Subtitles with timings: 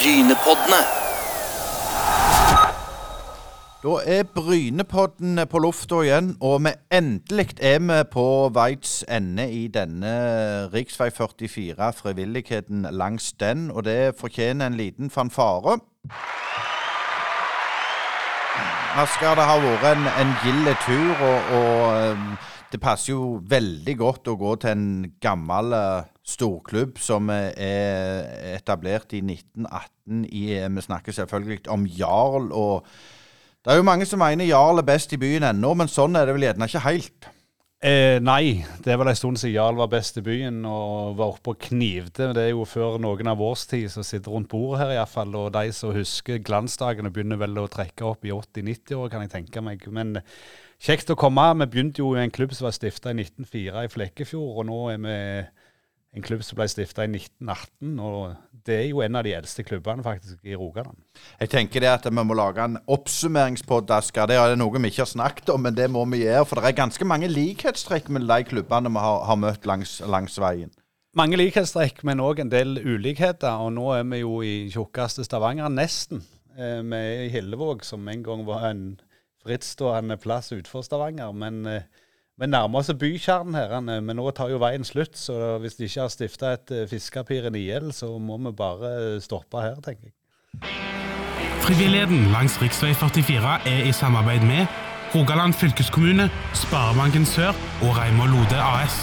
[0.00, 0.80] Brynepoddene.
[3.82, 8.24] Da er Brynepodden på lufta igjen, og vi endelig er vi på
[8.56, 10.12] veis ende i denne
[10.72, 11.10] rv.
[11.12, 15.76] 44, frivilligheten langs den, og det fortjener en liten fanfare.
[18.96, 22.32] Asker, det har vært en, en gild tur, og, og um,
[22.72, 24.88] det passer jo veldig godt å gå til en
[25.20, 30.44] gammel uh, storklubb som er etablert i 1918 i
[30.76, 32.52] Vi snakker selvfølgelig om Jarl.
[32.52, 32.86] og
[33.60, 36.24] det er jo mange som mener Jarl er best i byen ennå, men sånn er
[36.24, 37.26] det vel gjerne ikke helt.
[37.80, 41.34] Eh, nei, det er vel en stund siden Jarl var best i byen og var
[41.34, 42.30] oppe og knivte.
[42.36, 45.32] Det er jo før noen av vår tid som sitter rundt bordet her, iallfall.
[45.42, 49.32] Og de som husker glansdagene, begynner vel å trekke opp i 80-90 år, kan jeg
[49.32, 49.84] tenke meg.
[49.92, 50.18] Men
[50.76, 51.46] kjekt å komme.
[51.62, 54.82] Vi begynte jo i en klubb som var stifta i 1904 i Flekkefjord, og nå
[54.92, 55.18] er vi
[56.16, 57.98] en klubb som ble stifta i 1918.
[58.02, 60.98] og Det er jo en av de eldste klubbene faktisk i Rogaland.
[61.38, 64.26] Jeg tenker det at vi må lage en oppsummeringspodd, Asker.
[64.26, 66.44] Det er noe vi ikke har snakket om, men det må vi gjøre.
[66.48, 70.40] For det er ganske mange likhetstrekk mellom de klubbene vi har, har møtt langs, langs,
[70.42, 70.74] veien.
[71.18, 73.62] Mange likhetstrekk, men òg en del ulikheter.
[73.62, 76.24] Og nå er vi jo i tjukkeste Stavanger, nesten.
[76.58, 78.84] Eh, vi er i Hillevåg, som en gang var en
[79.40, 81.32] frittstående plass utenfor Stavanger.
[81.32, 81.86] men eh,
[82.40, 85.18] vi nærmer oss bykjernen her, men nå tar jo veien slutt.
[85.20, 89.20] Så hvis de ikke har stifta et eh, fiskepir i gjeld, så må vi bare
[89.20, 90.16] stoppe her, tenker jeg.
[91.60, 92.72] Frivilligheten langs rv.
[92.96, 94.66] 44 er i samarbeid med
[95.14, 97.50] Rogaland fylkeskommune, Sparebanken Sør
[97.82, 99.00] og Reimar Lode AS.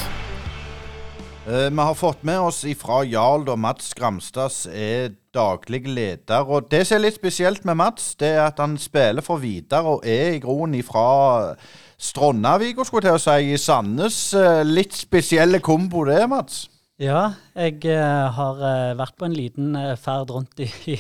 [1.48, 6.44] Eh, vi har fått med oss ifra Jarl og Mats Gramstads er daglig leder.
[6.50, 9.86] og Det som er litt spesielt med Mats, det er at han spiller for Vidar
[9.86, 11.54] og er i groen ifra
[11.98, 14.17] Stronnavik, skulle til å si, i Sandnes.
[14.38, 16.67] Eh, litt spesielle kombo det, Mats?
[17.02, 20.98] Ja, jeg uh, har uh, vært på en liten ferd rundt i,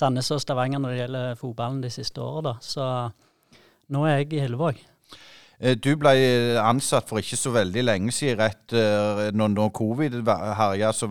[0.00, 2.84] Sandnes og Stavanger når det gjelder fotballen de siste åra, så
[3.90, 4.78] nå er jeg i Hillevåg.
[5.82, 6.14] Du ble
[6.56, 10.14] ansatt for ikke så veldig lenge siden, rett når, når covid
[10.56, 11.04] herja så,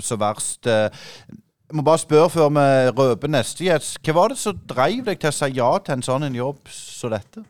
[0.00, 0.70] så verst.
[0.70, 2.64] Jeg må bare spørre før vi
[2.96, 3.98] røper neste gjest.
[4.00, 6.72] Hva var det som drev deg til å si ja til en sånn en jobb
[6.72, 7.44] som dette?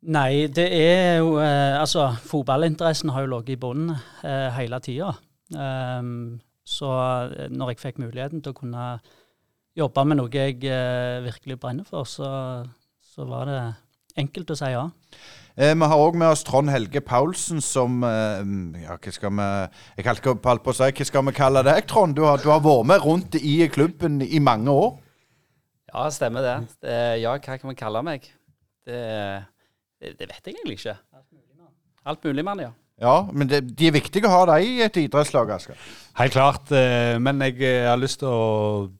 [0.00, 3.90] Nei, det er jo eh, Altså, fotballinteressen har jo ligget i bunnen
[4.24, 5.12] eh, hele tida.
[5.50, 6.88] Um, så
[7.34, 8.86] eh, når jeg fikk muligheten til å kunne
[9.76, 12.30] jobbe med noe jeg eh, virkelig brenner for, så,
[13.12, 13.60] så, var det
[14.20, 14.86] enkelt å si ja.
[15.58, 18.40] Eh, vi har òg med oss Trond Helge Paulsen som eh,
[18.86, 19.48] Ja, hva skal vi
[19.98, 22.16] Jeg holdt på å si, hva skal vi kalle deg, Trond?
[22.16, 24.92] Du har, du har vært med rundt i klubben i mange år.
[25.90, 26.58] Ja, stemmer det.
[26.86, 28.30] det ja, hva kan vi kalle meg?
[28.86, 29.48] Det er
[30.00, 30.96] det, det vet jeg egentlig ikke.
[32.10, 32.70] Alt mulig mann, ja.
[33.00, 35.76] Ja, men det, de er viktige å ha deg i et idrettslag, Asker.
[36.18, 36.68] Helt klart.
[36.76, 38.90] Eh, men jeg eh, har lyst til å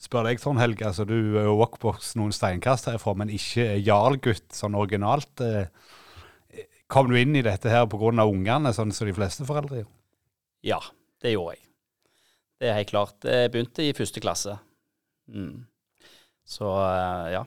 [0.00, 0.84] spørre deg, Trond Helge.
[0.84, 5.40] Altså, du er jo walkbox noen steinkast herfra, men ikke Jarl-gutt sånn originalt.
[5.40, 8.12] Eh, kom du inn i dette her pga.
[8.26, 9.90] ungene, sånn som de fleste foreldre gjør?
[10.66, 10.80] Ja,
[11.24, 11.64] det gjorde jeg.
[12.60, 13.16] Det er helt klart.
[13.24, 14.58] Jeg begynte i første klasse.
[15.32, 15.64] Mm.
[16.44, 16.68] Så
[17.32, 17.44] ja.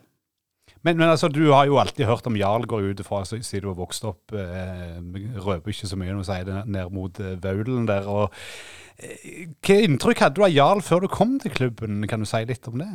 [0.88, 3.68] Men, men, altså, du har jo alltid hørt om Jarl går ut ifra siden du
[3.68, 4.32] har vokst opp.
[4.32, 5.00] Eh,
[5.44, 8.08] røper ikke så mye når du sier det ned mot eh, Vaulen der.
[8.08, 8.32] og
[8.98, 12.06] eh, Hva inntrykk hadde du av Jarl før du kom til klubben?
[12.08, 12.92] Kan du si litt om det?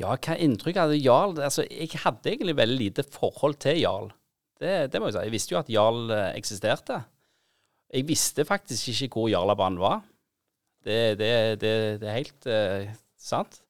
[0.00, 1.36] Ja, hva inntrykk hadde Jarl?
[1.44, 4.08] Altså, Jeg hadde egentlig veldig lite forhold til Jarl.
[4.60, 5.26] Det, det må Jeg si.
[5.26, 7.02] Jeg visste jo at Jarl eh, eksisterte.
[7.94, 10.00] Jeg visste faktisk ikke hvor Jarlabanen var.
[10.84, 13.62] Det, det, det, er helt uh, sant.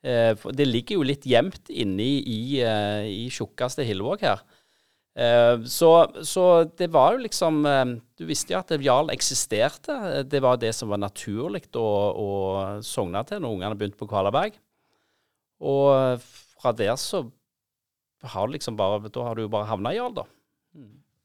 [0.00, 4.40] Eh, det ligger jo litt gjemt inne i, eh, i tjukkeste Hillevåg her.
[5.20, 5.90] Eh, så,
[6.24, 6.44] så,
[6.78, 7.64] det var jo liksom
[8.16, 10.24] Du visste jo at Jarl eksisterte.
[10.24, 12.30] Det var det som var naturlig å, å
[12.86, 14.56] sogne til når ungene begynte på Kvalaberg.
[15.60, 17.26] Og fra der så
[18.32, 20.26] har du liksom bare Da har du jo bare havna i Jarl, da.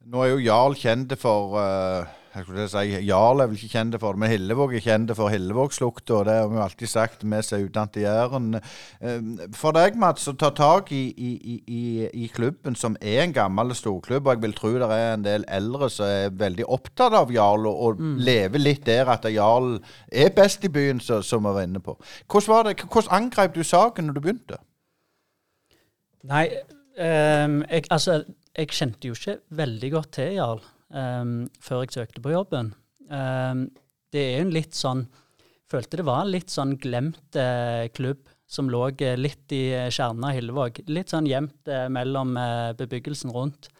[0.05, 3.95] Nå er jo Jarl kjent for uh jeg skulle si, Jarl er vel ikke kjent
[4.01, 6.17] for det, men Hillevåg er kjent for Hillevågslukta.
[6.27, 8.49] Det har vi alltid sagt, vi som er utdannet i Jæren.
[8.99, 11.31] Ehm, for deg, Mats, å ta tak i, i,
[11.63, 15.23] i, i, klubben, som er en gammel storklubb, og jeg vil tro det er en
[15.23, 18.13] del eldre som er veldig opptatt av Jarl, og, og mm.
[18.27, 19.77] lever litt der at Jarl
[20.11, 21.95] er best i byen, som vi var inne på.
[22.27, 24.63] Hvordan, var det, hvordan angrep du saken når du begynte?
[26.27, 26.49] Nei,
[26.99, 32.23] um, jeg, altså, jeg kjente jo ikke veldig godt til Jarl um, før jeg søkte
[32.23, 32.73] på jobben.
[33.09, 33.67] Um,
[34.13, 35.07] det er jo en litt sånn
[35.65, 39.89] Følte det var en litt sånn glemt eh, klubb som lå eh, litt i eh,
[39.89, 40.83] kjernen av Hillevåg.
[40.93, 43.71] Litt sånn gjemt eh, mellom eh, bebyggelsen rundt.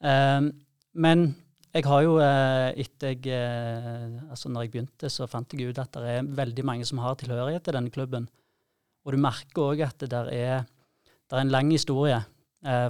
[0.00, 0.48] Um,
[0.96, 1.26] men
[1.76, 3.34] jeg har jo etter jeg
[4.32, 7.18] Altså når jeg begynte, så fant jeg ut at det er veldig mange som har
[7.20, 8.26] tilhørighet til denne klubben.
[9.04, 10.64] Og du merker òg at det der er,
[11.30, 12.18] der er en lang historie.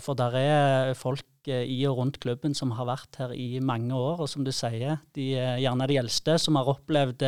[0.01, 4.23] For der er folk i og rundt klubben som har vært her i mange år,
[4.25, 7.25] og som du sier, de er gjerne de eldste som har opplevd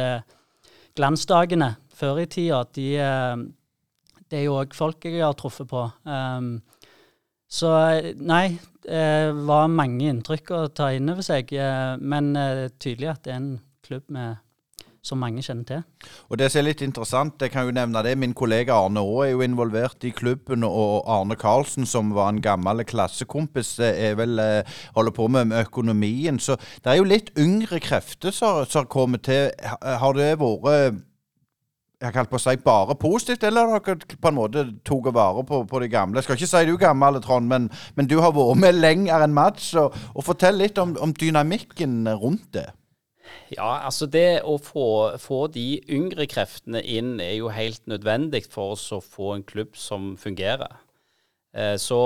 [0.97, 2.63] glansdagene før i tida.
[2.77, 2.89] De,
[4.29, 5.87] det er jo òg folk jeg har truffet på.
[6.05, 6.55] Um,
[7.53, 7.73] så
[8.17, 11.53] nei, det var mange inntrykk å ta inn over seg.
[11.53, 13.53] Eh, men eh, tydelig at det er en
[13.85, 14.41] klubb med,
[15.03, 15.83] som mange kjenner til.
[16.31, 19.27] Og Det som er litt interessant, jeg kan jo nevne det, min kollega Arne Aa
[19.27, 20.65] er jo involvert i klubben.
[20.65, 24.63] Og Arne Karlsen, som var en gammel klassekompis, er vel, eh,
[24.95, 26.39] holder på med økonomien.
[26.39, 29.51] Så det er jo litt yngre krefter som har kommet til.
[29.83, 31.03] Har det vært
[32.03, 35.45] jeg kalt på å si bare positivt, eller har dere på en måte tatt vare
[35.47, 36.19] på, på de gamle?
[36.19, 39.37] Jeg skal ikke si du gammel, Trond, men, men du har vært med lenger enn
[39.37, 39.69] Mads.
[39.79, 42.67] Og, og Fortell litt om, om, dynamikken rundt det.
[43.53, 44.87] Ja, altså det å få,
[45.21, 49.77] få, de yngre kreftene inn er jo helt nødvendig for oss å få en klubb
[49.77, 50.79] som fungerer.
[51.53, 51.99] Eh, så,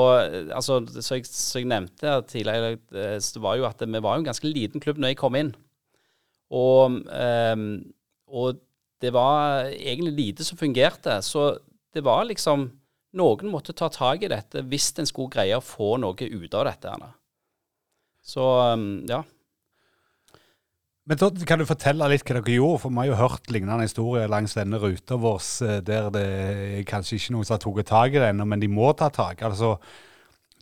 [0.51, 4.27] altså, så, jeg, så jeg nevnte tidligere, eh, det var jo at vi var en
[4.27, 5.53] ganske liten klubb når jeg kom inn.
[6.55, 7.69] Og, um,
[8.31, 8.59] og
[9.03, 11.19] det var egentlig lite som fungerte.
[11.23, 11.57] Så
[11.95, 12.71] det var liksom
[13.17, 16.67] Noen måtte ta tak i dette hvis en skulle greie å få noe ut av
[16.69, 16.91] dette.
[18.21, 18.45] Så
[18.75, 19.23] um, ja.
[21.07, 22.81] Men da kan du fortelle litt hva dere gjorde?
[22.83, 26.27] For vi har jo hørt lignende historier langs denne ruta vår eh, der det
[26.91, 29.45] kanskje ikke noen som har tatt tak i det ennå, men de må ta tak.
[29.47, 29.77] Altså,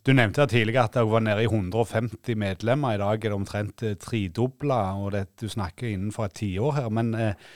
[0.05, 2.93] du nevnte tidligere at dere var nede i 150 medlemmer.
[2.93, 6.91] I dag er det omtrent eh, tredobla, og det, du snakker innenfor et tiår her.
[6.93, 7.55] Men eh,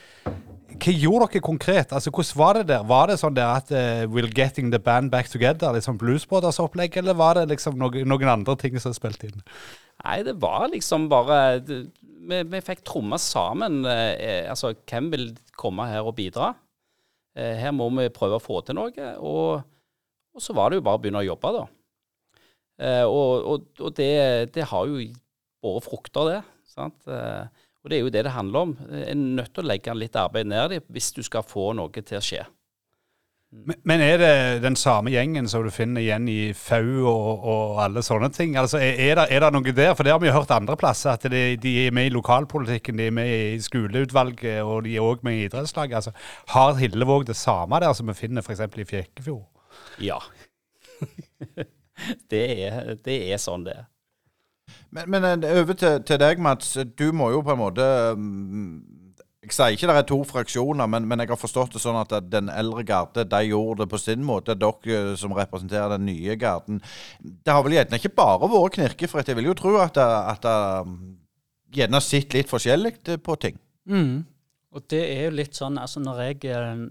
[0.74, 1.94] hva gjorde dere konkret?
[1.94, 2.88] Altså, Hvordan var det der?
[2.90, 5.70] Var det sånn der at uh, We're getting the band back together?
[5.70, 9.46] Litt sånn Blues Brothers-opplegg, eller var det liksom noen, noen andre ting som spilte inn?
[10.00, 13.82] Nei, det var liksom bare vi, vi, fikk tromma sammen.
[13.88, 15.26] Eh, altså, hvem vil
[15.58, 16.52] komme her og bidra?
[17.36, 19.10] Eh, her må vi prøve å få til noe.
[19.18, 19.60] Og,
[20.34, 21.64] og, så var det jo bare å begynne å jobbe, da.
[22.80, 24.12] Eh, og, og, og det,
[24.54, 25.02] det, har jo
[25.60, 26.40] båret frukter, det.
[26.70, 26.96] sant?
[27.08, 28.72] Eh, og det er jo det det handler om.
[28.92, 31.92] En er nødt til å legge litt arbeid ned i hvis du skal få noe
[32.04, 32.44] til å skje.
[33.50, 37.80] Men, men er det den samme gjengen som du finner igjen i FAU og, og
[37.82, 38.54] alle sånne ting?
[38.60, 39.94] Altså, er, er, det, er, det, noe der?
[39.98, 43.00] For det har vi jo hørt andre plasser, at de, de, er med i lokalpolitikken,
[43.00, 45.98] de er med i skoleutvalget og de er òg med i idrettslaget.
[45.98, 46.14] Altså,
[46.54, 48.62] har Hillevåg det samme der som vi finner f.eks.
[48.70, 49.48] i Fjekkefjord?
[49.98, 50.20] Ja.
[52.30, 53.88] det, er, det er sånn det er.
[54.94, 56.76] Men, men eh, over til, til, deg, Mats.
[56.98, 58.99] Du må jo på en måte mm,
[59.40, 62.12] Jeg sier ikke det er to fraksjoner, men, men, jeg har forstått det sånn at
[62.28, 64.56] den eldre garde de gjorde det på sin måte.
[64.60, 66.82] Dere eh, som representerer den nye garden.
[67.20, 69.32] Det har vel gjerne ikke bare vært knirkefritt.
[69.32, 70.52] Jeg vil jo tro at det,
[71.72, 73.56] gjerne har sett litt forskjellig på ting.
[73.88, 74.26] Mm.
[74.76, 76.84] Og det er jo litt sånn altså når jeg eh,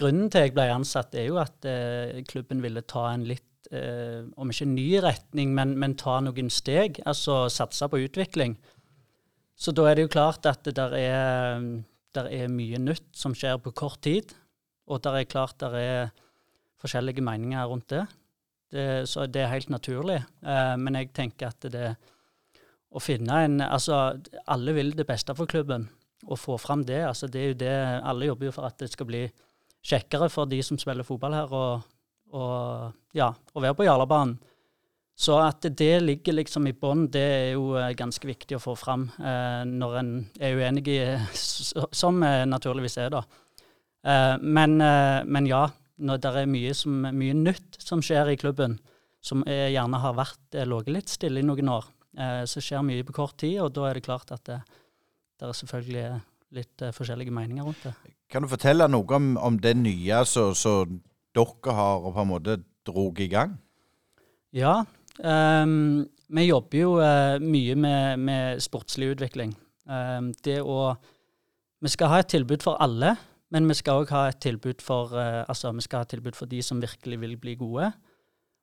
[0.00, 4.24] Grunnen til jeg ble ansatt, er jo at eh, klubben ville ta en litt eh,
[4.40, 7.02] om ikke ny retning, men, men, ta noen steg.
[7.04, 8.56] Altså satse på utvikling.
[9.60, 11.66] Så da er det jo klart at det der er,
[12.16, 14.32] der er mye nytt som skjer på kort tid.
[14.88, 16.14] Og der er klart der er
[16.80, 18.06] forskjellige meninger rundt det.
[18.72, 20.22] det så det er helt naturlig.
[20.42, 21.92] Eh, men jeg tenker at det
[22.90, 24.18] å finne en Altså,
[24.48, 25.88] alle vil det beste for klubben.
[26.26, 27.04] Å få fram det.
[27.04, 29.22] altså det er jo det, Alle jobber jo for at det skal bli
[29.82, 31.82] kjekkere for de som spiller fotball her, og
[32.36, 34.36] og, ja, å være på Jarlabanen.
[35.20, 38.72] Så at det ligger liksom i bånn, det er jo eh, ganske viktig å få
[38.78, 41.00] fram eh, når en er uenig, i,
[41.36, 43.20] som naturligvis er, da.
[44.06, 45.66] Eh, men, eh, men, ja,
[46.00, 48.78] når det er mye, som, mye, nytt som skjer i klubben,
[49.20, 53.04] som gjerne har vært eh, ligget litt stille i noen år, eh, så skjer mye
[53.04, 54.60] på kort tid, og da er det klart at det,
[55.36, 56.06] det er selvfølgelig
[56.56, 57.92] litt forskjellige meninger rundt det.
[58.30, 60.96] Kan du fortelle noe om, om det nye som
[61.36, 62.56] dere har på en måte
[62.88, 63.52] drog i gang?
[64.56, 64.80] Ja.
[65.20, 69.52] Um, vi jobber jo uh, mye med, med, sportslig utvikling.
[69.84, 70.94] Um, det å
[71.80, 73.14] Vi skal ha et tilbud for alle,
[73.50, 76.60] men vi skal òg ha et tilbud for uh, altså ha et tilbud for de
[76.62, 77.90] som virkelig vil bli gode.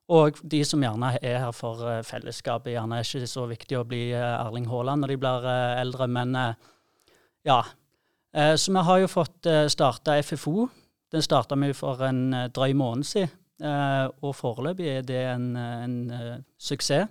[0.08, 2.72] Og de som gjerne er her for uh, fellesskapet.
[2.72, 5.48] Gjerne er ikke så viktig å bli Erling Haaland når de blir
[5.82, 6.36] eldre, men
[7.44, 7.62] ja.
[8.32, 10.68] så vi har jo fått uh, starta FFO,
[11.12, 16.34] den starta vi for en drøy måned siden, og foreløpig er det en, en uh,
[16.58, 17.08] suksess.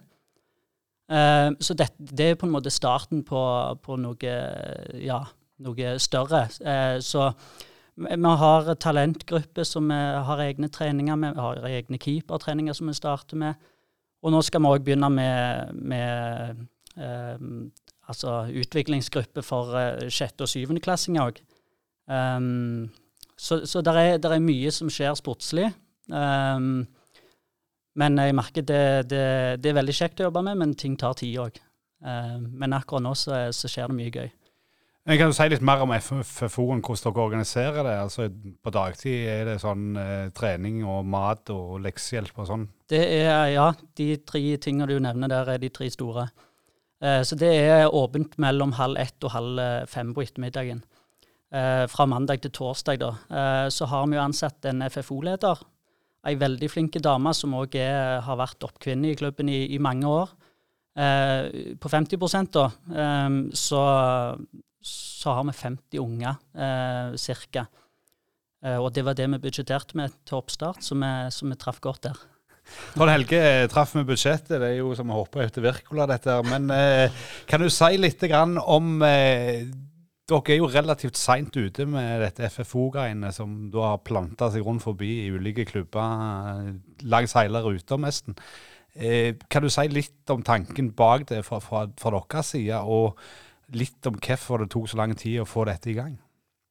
[1.11, 3.41] Uh, så det, det, er på en måte starten på,
[3.83, 4.35] på noe,
[4.99, 5.21] ja,
[5.63, 6.45] noe større.
[7.03, 7.29] Så
[7.97, 13.67] vi har talentgrupper som har egne treninger vi har egne keepertreninger som vi starter med.
[14.25, 16.63] Og nå skal vi òg begynne med, med
[16.97, 17.43] eh,
[18.07, 21.41] altså utviklingsgruppe for eh, sjette- og syvendeklassinger òg.
[22.07, 22.89] Um,
[23.37, 25.69] så så det er, er mye som skjer sportslig.
[26.07, 26.87] Um,
[27.97, 29.23] men jeg merker det, det,
[29.63, 31.61] det er veldig kjekt å jobbe med, men ting tar tid òg.
[32.05, 34.29] Um, men akkurat nå så, så skjer det mye gøy.
[35.07, 37.93] Men Kan du si litt mer om FFO-en, hvordan dere organiserer det?
[38.03, 38.25] Altså
[38.59, 42.65] På dagtid er det sånn eh, trening og mat og leksehjelp og sånn?
[42.91, 46.25] Det er, ja, de tre tingene du nevner der, er de tre store.
[46.99, 50.83] Eh, så det er åpent mellom halv ett og halv fem på ettermiddagen.
[51.47, 53.13] Eh, fra mandag til torsdag, da.
[53.31, 55.63] Eh, så har vi jo ansatt en FFO-leder.
[56.25, 60.31] Ei veldig flinke dame som òg har vært oppkvinne i klubben i, i mange år.
[60.97, 62.17] Eh, på 50
[62.49, 63.81] da, eh, så,
[64.81, 67.67] så, har vi 50 unger eh, ca.
[68.65, 71.79] Eh, og det var det vi budsjetterte med til oppstart, så vi, så vi traff
[71.83, 72.25] godt der.
[72.95, 76.33] Trond Helge traff med budsjettet, det er jo som å hoppe etter Wirkola, dette.
[76.49, 77.13] Men eh,
[77.47, 78.25] kan du si litt
[78.65, 79.69] om eh,
[80.27, 84.83] dere er jo relativt seint ute med dette FFO-greiene, som da har planta seg rundt
[84.83, 86.73] forbi i ulike klubber
[87.07, 88.35] langs hele ruta, nesten.
[88.97, 93.19] Eh, kan du si litt om tanken bak det fra, fra, fra deres side, og
[93.77, 96.17] litt om hvorfor det tok så lang tid å få dette i gang?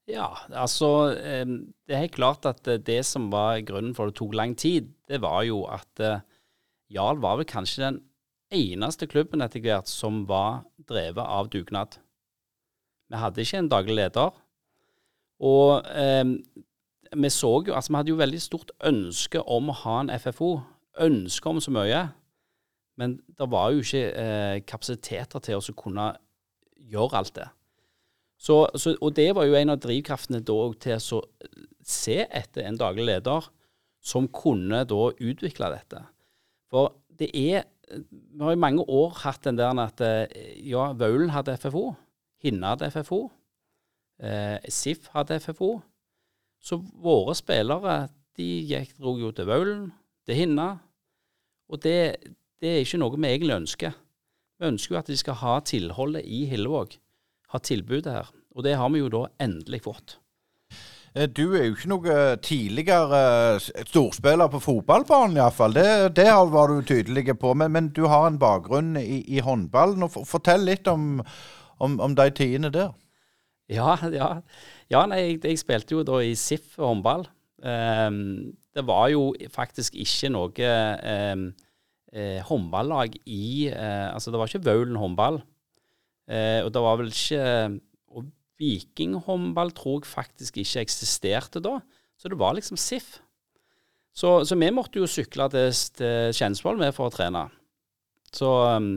[0.07, 4.21] Ja, altså eh, Det er helt klart at det som var grunnen for at det
[4.21, 6.21] tok lang tid, det var jo at eh,
[6.93, 8.03] Jarl var vel kanskje den
[8.53, 11.97] eneste klubben etter hvert som var drevet av dugnad.
[13.07, 14.31] Vi hadde ikke en daglig leder.
[15.47, 16.23] Og eh,
[17.13, 20.57] vi så jo Altså, vi hadde jo veldig stort ønske om å ha en FFO.
[21.07, 22.07] Ønske om så mye.
[22.97, 26.09] Men det var jo ikke eh, kapasiteter til å kunne
[26.89, 27.47] gjøre alt det.
[28.37, 31.21] Så, så, og det var jo en av drivkraftene da til å
[31.87, 33.47] se etter en daglig leder
[34.03, 36.03] som kunne da utvikle dette.
[36.71, 40.27] For det er Vi har i mange år hatt den der at eh,
[40.67, 41.93] ja, Vaulen hadde FFO.
[42.47, 43.21] Hinna hadde FFO.
[44.23, 45.75] Eh, SIF hadde FFO.
[46.63, 49.87] Så våre spillere de gikk, dro jo til Vaulen,
[50.25, 50.69] til Hinna.
[51.69, 51.97] Og det,
[52.61, 53.97] det, er ikke noe vi egentlig ønsker.
[54.57, 56.97] Vi ønsker jo at de skal ha tilholdet i Hillevåg.
[57.53, 58.31] Ha tilbudet her.
[58.55, 60.17] Og det har vi jo da endelig fått.
[61.13, 63.21] Eh, du er jo ikke noe tidligere
[63.57, 65.77] eh, storspiller på fotballbanen, iallfall.
[65.77, 67.53] Det, det var du tydelig på.
[67.53, 70.09] Men, men, du har en bakgrunn i, i håndballen.
[70.09, 71.21] Fortell litt om,
[71.79, 72.93] om, om de tidene der.
[73.71, 74.29] Ja, ja.
[74.91, 77.27] ja nei, jeg, jeg, spilte jo da i SIF håndball.
[77.57, 80.71] Um, det var jo faktisk ikke noe
[81.33, 81.47] um,
[82.13, 85.41] eh, håndballag i uh, Altså, det var ikke Vaulen håndball.
[86.29, 87.43] Uh, og det var vel ikke
[88.11, 88.25] Og
[88.59, 91.79] Vikinghåndball tror jeg faktisk ikke eksisterte da.
[92.17, 93.17] Så det var liksom SIF.
[94.17, 97.43] Så, så vi måtte jo sykle til, til Kjensvoll med for å trene.
[98.33, 98.89] Så um,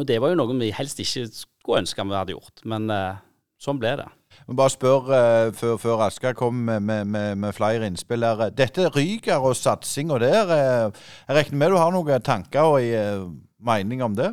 [0.00, 3.20] og det var jo noe vi helst ikke skulle ønske vi hadde gjort, men uh,
[3.60, 4.08] sånn ble det.
[4.50, 8.48] Bare spør uh, før, før Asker kom med, med, med, flere innspill her.
[8.56, 13.28] Dette Ryger og satsinga der, uh, jeg regner med du har noen tanker og uh,
[13.60, 14.32] mening om det?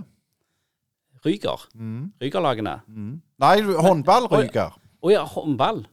[1.26, 1.68] Ryger?
[1.76, 2.14] Mm.
[2.22, 2.80] Rygerlagene?
[2.88, 3.14] Mm.
[3.44, 4.78] Nei, håndball-Ryger.
[4.78, 5.84] Å ja, håndball?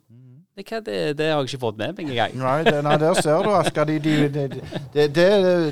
[0.54, 2.34] Det, det, det, har jeg ikke fått med meg engang.
[2.38, 3.88] Nei, nei, der ser du, Asker.
[3.88, 4.28] De, de,
[4.94, 5.24] de,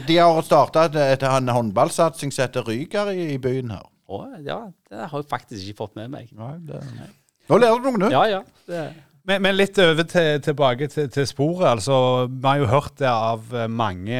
[0.09, 3.87] de, har starta en håndballsatsing som heter Ryger i, i byen her.
[4.13, 4.59] Å, ja,
[4.91, 6.29] det har jeg faktisk ikke fått med meg.
[6.37, 6.83] Nei, det...
[7.49, 8.15] Nå lærer du noe nytt.
[8.15, 8.45] Ja, ja.
[8.69, 8.85] Det...
[9.29, 11.69] Men, men, litt over til, tilbake til, til, sporet.
[11.69, 14.19] altså Vi har jo hørt det av mange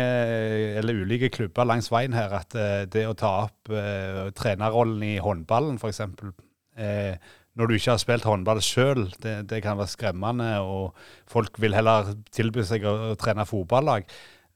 [0.79, 5.17] eller ulike klubber langs veien her, at eh, det å ta opp uh, trenerrollen i
[5.23, 6.05] håndballen, f.eks.
[6.79, 7.17] Uh,
[7.59, 10.95] når du ikke har spilt håndball sjøl, det, det, kan være skremmende, og
[11.31, 14.07] folk vil heller tilby seg å, å trene fotballag.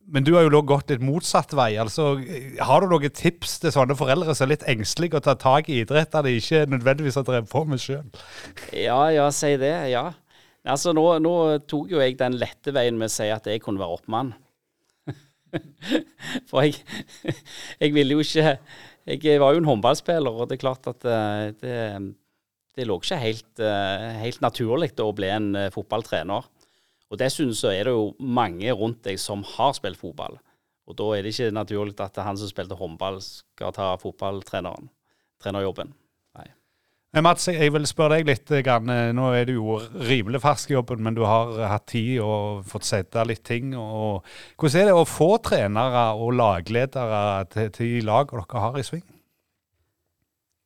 [0.07, 1.73] Men du har jo gått litt motsatt vei.
[1.83, 2.15] altså
[2.63, 5.81] Har du noen tips til sånne foreldre som er litt engstelige å ta tak i
[5.83, 8.05] idretter de ikke nødvendigvis har drevet på med sjøl?
[8.71, 9.75] Ja, ja, si det.
[9.91, 10.13] Ja.
[10.67, 11.35] Altså, nå, nå,
[11.71, 14.35] tok jo jeg den lette veien med å si at jeg kunne være oppmann.
[16.51, 16.83] For jeg,
[17.81, 18.57] jeg ville jo ikke
[19.07, 21.77] Jeg var jo en håndballspiller, og det er klart at eh, det,
[22.75, 26.49] det lå ikke helt, eh, helt naturlig å bli en eh, fotballtrener.
[27.13, 30.41] Og dessuten så er det jo mange rundt deg som har spilt fotball.
[30.87, 34.89] Og da er det ikke naturlig at han som spilte håndball, skal ta fotballtreneren,
[35.43, 35.91] trenerjobben.
[36.39, 36.47] Nei.
[37.27, 38.53] Mats, jeg vil spørre deg litt.
[39.17, 42.87] Nå er du jo rimelig fersk i jobben, men du har hatt tid og fått
[42.87, 43.75] sette litt ting.
[43.79, 44.27] Og
[44.59, 49.07] hvordan er det å få trenere og lagledere til, til lag dere har i sving?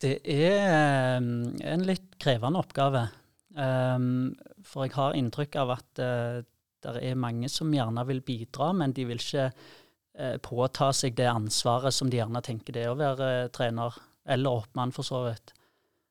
[0.00, 3.09] Det er en litt krevende oppgave.
[3.56, 4.32] Um,
[4.70, 6.40] for jeg har inntrykk av at uh,
[6.80, 11.28] det er mange som gjerne vil bidra, men de vil ikke uh, påta seg det
[11.30, 13.98] ansvaret som de gjerne tenker det er å være uh, trener,
[14.30, 15.54] eller oppmann for så vidt.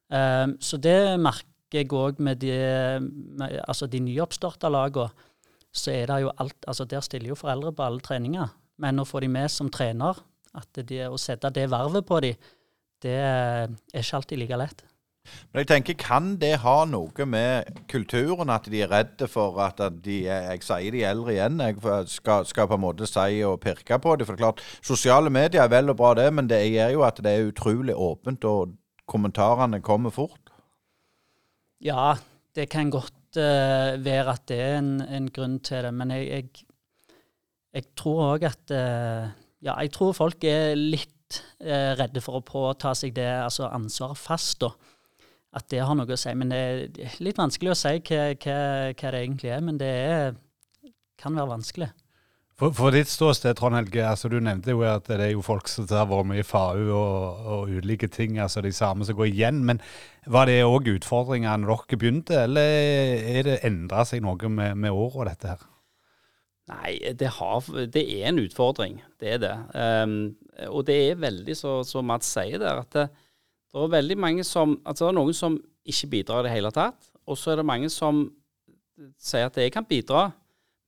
[0.10, 2.54] Um, så det merker jeg òg med de,
[3.38, 5.28] med, altså de nyoppstarta lagene.
[5.70, 8.48] Så er det jo alt, altså Der stiller jo foreldre på alle treninger.
[8.82, 10.18] Men å få de med som trener,
[10.58, 12.48] at de, å sette det vervet på dem,
[13.04, 14.82] det er ikke alltid like lett.
[15.52, 19.82] Men jeg tenker, Kan det ha noe med kulturen, at de er redde for at
[20.04, 24.00] de Jeg sier de eldre igjen, jeg skal, skal på en måte si og pirke
[24.00, 24.28] på det.
[24.28, 27.08] For det er klart, Sosiale medier er vel og bra, det, men det gjør jo
[27.08, 28.76] at det er utrolig åpent, og
[29.10, 30.54] kommentarene kommer fort.
[31.82, 32.16] Ja,
[32.56, 35.94] det kan godt uh, være at det er en, en, grunn til det.
[35.96, 37.16] Men jeg, jeg,
[37.74, 42.46] jeg tror òg at uh, Ja, jeg tror folk er litt uh, redde for å
[42.46, 44.62] påta seg det altså ansvaret fast.
[44.64, 44.72] da
[45.56, 46.34] at det har noe å si.
[46.38, 48.60] Men det er litt vanskelig å si hva, hva,
[48.94, 49.66] hva det egentlig er.
[49.66, 50.38] Men det er,
[51.20, 51.90] kan være vanskelig.
[52.60, 55.70] For, for ditt ståsted, Trond Helge, altså du nevnte jo at det er jo folk
[55.72, 59.30] som har vært med i FAU og, og, ulike ting, altså de samme som går
[59.30, 59.62] igjen.
[59.68, 59.80] Men
[60.28, 62.74] var det òg utfordringer når dere begynte, eller
[63.38, 65.64] er det endra seg noe med, med åra, dette her?
[66.70, 69.00] Nei, det, har, det, er en utfordring.
[69.18, 69.56] Det er det.
[69.74, 70.20] Um,
[70.68, 73.08] og det er veldig, så, som Mats sier der, at det,
[73.74, 75.58] det er veldig mange som Altså det er noen som
[75.90, 77.10] ikke bidrar i det hele tatt.
[77.30, 78.28] Og så er det mange som
[79.22, 80.30] sier at jeg kan bidra,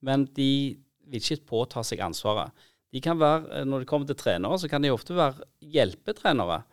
[0.03, 0.77] men de
[1.11, 2.51] vil ikke påta seg ansvaret.
[2.91, 6.63] De kan være, Når det kommer til trenere, så kan de ofte være hjelpetrenere,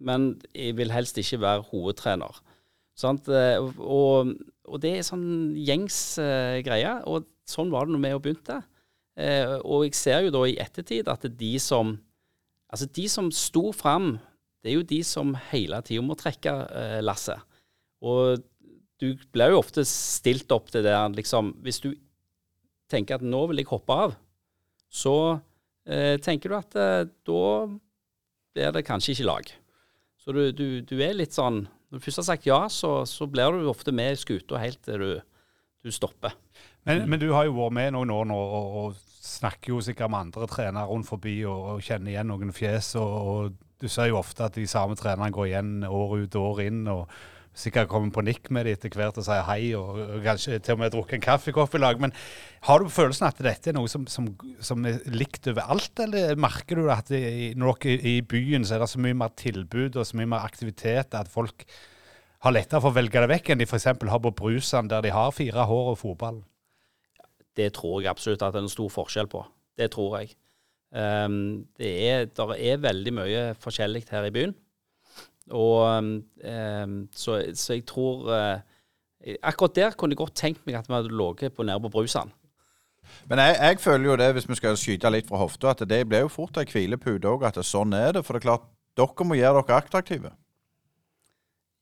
[0.00, 2.40] men jeg vil helst ikke være hovedtrener.
[2.96, 3.28] Sant?
[3.28, 4.32] Og,
[4.64, 6.94] og det er sånn gjengs uh, greie.
[7.04, 8.62] Og sånn var det når vi begynte.
[9.16, 11.98] Uh, og jeg ser jo da i ettertid at de som
[12.66, 14.16] Altså de som sto fram
[14.62, 17.42] det er jo de som hele tida må trekke eh, lasset.
[18.04, 18.42] Og
[19.00, 21.90] du blir jo ofte stilt opp til det liksom Hvis du
[22.90, 24.14] tenker at nå vil jeg hoppe av,
[24.92, 25.16] så
[25.88, 27.46] eh, tenker du at eh, da
[28.56, 29.50] blir det kanskje ikke lag.
[30.22, 33.28] Så du, du, du, er litt sånn Når du først har sagt ja, så, så
[33.30, 35.12] blir du ofte med i skuta helt til du,
[35.86, 36.34] du stopper.
[36.86, 40.10] Men, men, du har jo vært med noen år nå og, og snakker jo sikkert
[40.10, 42.94] med andre trenere rundt forbi og, og kjenner igjen noen fjes.
[42.98, 46.52] og, og du ser jo ofte at de samme trenerne går igjen år ut og
[46.52, 46.84] år inn.
[46.88, 47.10] og
[47.56, 50.80] Sikkert kommer på nikk med dem etter hvert og sier hei, og, kanskje til og
[50.82, 52.00] med drukket en kaffekopp i lag.
[52.00, 52.12] Men
[52.68, 54.28] har du følelsen at dette er noe som, som,
[54.60, 57.12] som er likt overalt, eller merker du at
[57.56, 60.32] når dere er i byen så er det så mye mer tilbud og så mye
[60.34, 61.64] mer aktivitet at folk
[62.44, 63.88] har lettere for å velge det vekk enn de f.eks.
[63.88, 66.42] har på Brusan, der de har fire hår og fotball?
[67.56, 69.40] Det tror jeg absolutt at det er en stor forskjell på.
[69.80, 70.36] Det tror jeg.
[70.94, 74.54] Um, det er, der er veldig mye forskjellig her i byen.
[75.50, 76.14] Og um,
[77.14, 78.58] så, så, jeg tror uh,
[79.42, 82.30] Akkurat der kunne jeg godt tenkt meg at vi hadde ligget på nede på Brusand.
[83.26, 86.04] Men jeg, jeg, føler jo det, hvis vi skal skyte litt fra hofta, at det
[86.08, 87.46] blir jo fort ei hvilepute òg.
[87.48, 88.22] At sånn er det.
[88.26, 88.68] For det er klart,
[88.98, 90.32] dere må gjøre dere attraktive.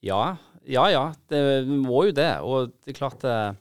[0.05, 0.87] Ja, ja.
[0.93, 2.33] ja det, vi må jo det.
[2.45, 3.53] Og det er klart uh,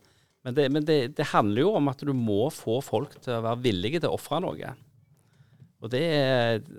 [0.44, 3.44] Men, det, men det, det handler jo om at du må få folk til å
[3.46, 4.74] være villige til å ofre noe.
[5.84, 6.04] Og det,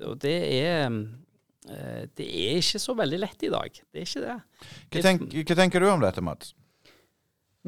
[0.09, 3.81] og det er eh, det er ikke så veldig lett i dag.
[3.93, 4.37] Det er ikke det.
[4.89, 6.55] Hva, tenk, hva tenker du om dette, Mats?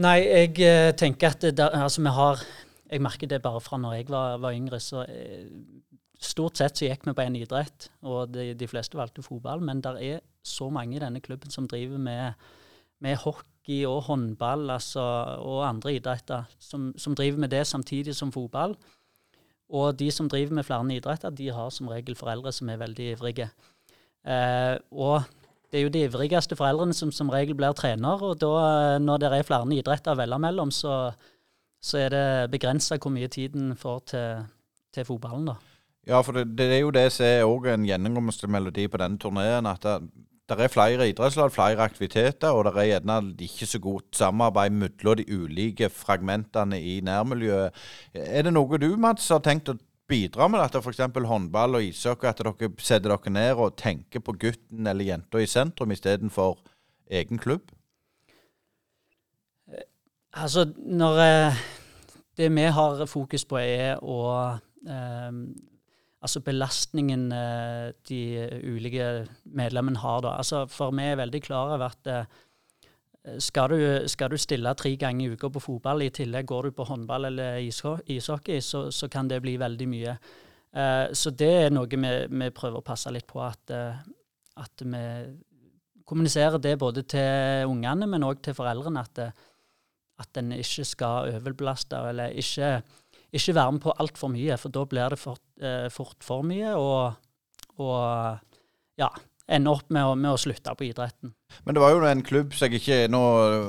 [0.01, 2.47] Nei, jeg eh, tenker at det, altså, vi har
[2.87, 4.81] Jeg merker det bare fra når jeg var, var yngre.
[4.81, 5.49] så eh,
[6.17, 9.61] Stort sett så gikk vi på en idrett, og de, de fleste valgte fotball.
[9.61, 12.47] Men det er så mange i denne klubben som driver med,
[13.05, 15.03] med hockey og håndball altså,
[15.43, 18.79] og andre idretter, som, som driver med det samtidig som fotball.
[19.75, 23.09] Og de som driver med flere idretter, de har som regel foreldre som er veldig
[23.17, 23.49] ivrige.
[24.27, 25.25] Eh, og
[25.71, 29.33] det er jo de ivrigste foreldrene som som regel blir trener, og da, når det
[29.33, 31.11] er flere idretter å velge mellom, så,
[31.83, 34.47] så, er det begrensa hvor mye tiden får til,
[34.95, 35.57] til fotballen, da.
[36.07, 39.67] Ja, for det, det, er jo det som er en gjennomgående melodi på denne turneen.
[39.67, 39.83] At
[40.49, 45.19] det, er flere idrettslag, flere aktiviteter, og det er gjerne ikke så godt samarbeid mellom
[45.19, 47.75] de ulike fragmentene i nærmiljøet.
[48.15, 51.03] Er det noe du, Mats, har tenkt å bidra med dette, f.eks.
[51.29, 55.49] håndball og ishockey, at dere setter dere ned og tenker på gutten eller jenta i
[55.51, 56.61] sentrum istedenfor
[57.11, 57.73] egen klubb?
[59.73, 59.87] Eh,
[60.31, 61.65] altså, når eh,
[62.39, 64.21] det vi har fokus på, er å
[64.87, 65.43] eh,
[66.27, 68.21] altså belastningen eh, de
[68.67, 69.07] ulike
[69.57, 70.25] medlemmene har.
[70.25, 70.35] Da.
[70.41, 72.43] Altså for vi er veldig klar over at eh,
[73.43, 76.77] skal du, skal du, stille tre ganger i uka på fotball, i tillegg går du
[76.77, 80.15] på håndball eller ishockey, så, så kan det bli veldig mye.
[80.77, 83.75] Eh, så det er noe vi, vi, prøver å passe litt på, at,
[84.63, 85.03] at vi
[86.07, 89.03] kommuniserer det både til ungene, men òg til foreldrene.
[89.03, 89.43] At,
[90.23, 92.79] at en ikke skal overbelaste, eller ikke
[93.39, 96.75] ikke være med på altfor mye, for da blir det fort, eh, fort for mye.
[96.75, 97.17] Og,
[97.83, 99.11] og ja,
[99.47, 101.33] ende opp med å, med å, slutte på idretten.
[101.65, 103.21] Men det var jo en klubb som jeg ikke Nå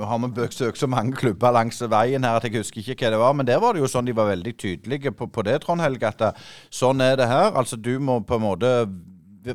[0.09, 3.21] har vi besøkt så mange klubber langs veien her at jeg husker ikke hva det
[3.21, 5.83] var, men der var det jo sånn de var veldig tydelige på, på det, Trond
[5.85, 6.41] Helge, at
[6.73, 7.51] sånn er det her.
[7.53, 8.73] Altså du må på en måte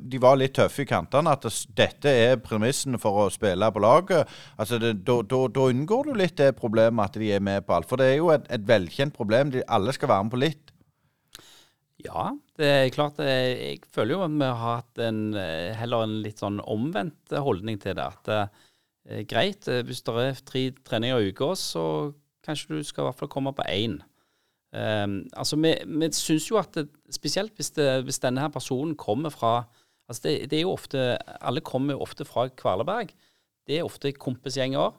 [0.01, 1.35] de var litt tøffe i kantene.
[1.35, 4.31] At dette er premissen for å spille på laget.
[4.57, 7.89] Altså Da unngår du litt det problemet at de er med på alt.
[7.91, 9.53] For det er jo et, et velkjent problem.
[9.55, 10.73] De, alle skal være med på litt.
[12.03, 13.21] Ja, det er klart.
[13.23, 17.37] Eh, jeg føler jo at vi har hatt en, eh, heller en litt sånn omvendt
[17.37, 18.09] holdning til det.
[18.09, 21.85] At det er greit, hvis det er tre treninger i uka, så
[22.47, 24.01] kanskje du skal i hvert fall komme på én.
[24.73, 28.95] Um, altså, Vi, vi syns jo at det, spesielt hvis, det, hvis, denne her personen
[28.97, 29.67] kommer fra
[30.09, 31.01] altså det, det, er jo ofte,
[31.41, 33.13] Alle kommer jo ofte fra Kvalberg.
[33.67, 34.95] Det er ofte kompisgjenger.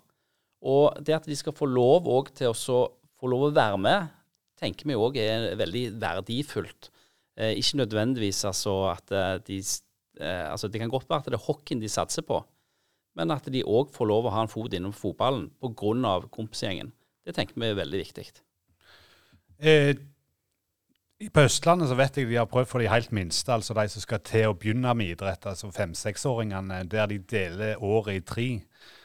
[0.64, 4.12] Og det at de skal få lov til å få lov å være med,
[4.60, 6.90] tenker vi òg er veldig verdifullt.
[7.36, 9.58] Eh, ikke nødvendigvis altså at eh, de
[10.22, 12.38] eh, altså Det kan godt være at det er hockeyen de satser på,
[13.18, 16.30] men at de òg får lov å ha en fot innom fotballen pga.
[16.30, 16.94] kompisgjengen.
[17.26, 18.28] Det tenker vi er veldig viktig.
[19.60, 19.96] Eh,
[21.30, 24.04] på Østlandet så vet jeg de har prøvd for de helt minste, altså de som
[24.04, 28.48] skal til å begynne med idrett, altså fem-seksåringene, der de deler året i tre.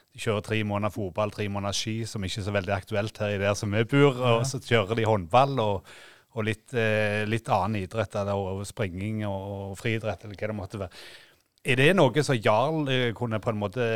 [0.08, 3.36] De kjører tre måneder fotball, tre måneder ski, som ikke er så veldig aktuelt her
[3.36, 4.16] i der som vi bor.
[4.32, 5.92] Og så kjører de håndball og,
[6.34, 10.82] og litt, eh, litt, annen idrett, eller springing og, og friidrett, eller hva det måtte
[10.82, 11.04] være.
[11.66, 13.86] Er det noe som Jarl eh, kunne på en måte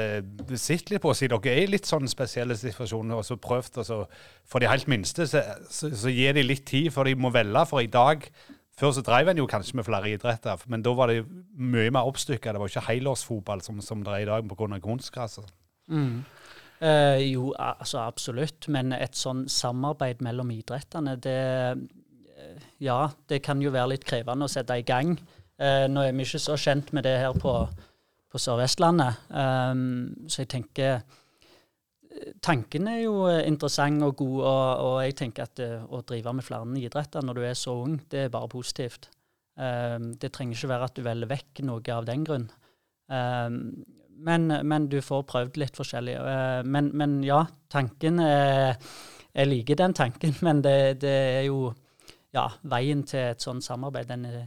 [0.58, 3.86] sett litt på, siden dere er i litt sånn spesielle situasjoner, og så prøvd og
[3.86, 4.00] så
[4.48, 7.64] For de helt minste så, så, så, gir de litt tid før de må velge,
[7.70, 8.26] for i dag
[8.78, 12.08] Før så drev en jo kanskje med flere idretter, men da var det mye mer
[12.08, 12.54] oppstykka.
[12.54, 14.78] Det var ikke helårsfotball som, som det er i dag pga.
[14.80, 15.38] kunstgress.
[15.92, 16.22] Mm.
[16.80, 18.66] Eh, jo, altså absolutt.
[18.72, 24.48] Men et sånn samarbeid mellom idrettene, det eh, Ja, det kan jo være litt krevende
[24.48, 25.14] å sette i gang.
[25.60, 27.52] Eh, nå er vi ikke så kjent med det her på,
[28.32, 29.82] på Sør-Vestlandet, um,
[30.26, 31.18] så jeg tenker eh,
[32.44, 36.44] Tanken er jo interessant og god, og, og jeg tenker at uh, å drive med
[36.44, 39.08] flere idretter når du er så ung, det er bare positivt.
[39.56, 42.46] Um, det trenger ikke være at du velger vekk noe av den grunn.
[43.08, 43.56] Um,
[44.22, 46.18] men, men, du får prøvd litt forskjellig.
[46.20, 48.76] Uh, men, men, ja, tanken er
[49.32, 51.72] Jeg liker den tanken, men det, det er jo
[52.36, 54.42] ja, veien til et sånt samarbeid, den er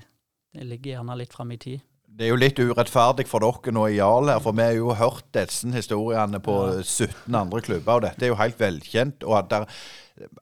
[0.55, 1.83] det ligger gjerne litt fram i tid.
[2.15, 4.93] Det er jo litt urettferdig for dere nå i Jarl her, for vi har jo
[4.95, 6.79] hørt disse historiene på ja.
[6.79, 9.25] 17 andre klubber, og dette er jo helt velkjent.
[9.27, 9.65] og at der,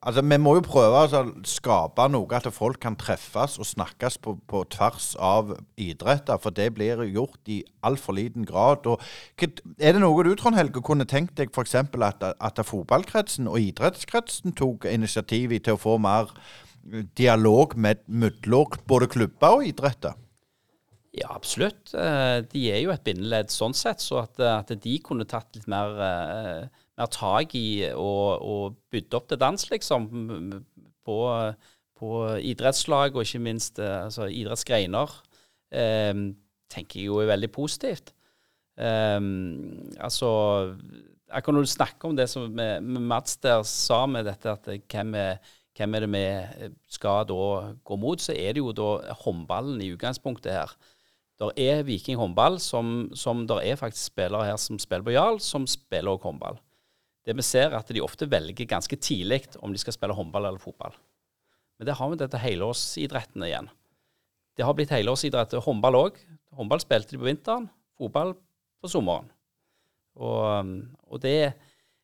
[0.06, 4.36] altså Vi må jo prøve å skape noe at folk kan treffes og snakkes på,
[4.46, 8.86] på tvers av idretter, for det blir gjort i altfor liten grad.
[8.86, 9.02] Og,
[9.42, 11.74] er det noe du Trond Helge, kunne tenkt deg f.eks.
[11.74, 16.30] At, at fotballkretsen og idrettskretsen tok initiativ til å få mer
[17.16, 20.16] dialog mellom både klubber og idretter?
[21.14, 21.92] Ja, absolutt.
[21.94, 25.68] Eh, de er jo et bindeledd sånn sett, så at, at de kunne tatt litt
[25.70, 30.08] mer, uh, mer tak i og, og bytte opp til dans, liksom,
[31.06, 31.18] på,
[32.00, 32.10] på
[32.50, 35.14] idrettslag og ikke minst altså, idrettsgreiner,
[35.70, 36.26] um,
[36.74, 38.14] tenker jeg jo er veldig positivt.
[38.74, 40.74] Um, altså
[41.34, 44.66] Akkurat når du snakker om det som med, med Mats der sa med dette, at
[44.90, 45.38] hvem er
[45.74, 49.80] hvem er det vi eh, skal da gå mot, så er det jo da håndballen
[49.82, 50.74] i utgangspunktet her.
[51.42, 55.40] Der er Viking håndball, som, som der er faktisk spillere her som spiller på Jarl,
[55.42, 56.60] som spiller også håndball.
[57.26, 60.46] Det vi ser, er at de ofte velger ganske tidlig om de skal spille håndball
[60.46, 60.94] eller fotball.
[61.78, 63.70] Men det har vi dette helårsidrettene igjen.
[64.54, 65.56] Det har blitt helårsidrett.
[65.64, 66.18] Håndball òg.
[66.54, 67.66] Håndball spilte de på vinteren,
[67.98, 68.36] fotball
[68.78, 69.26] på sommeren.
[70.14, 70.70] Og,
[71.08, 71.56] og, det,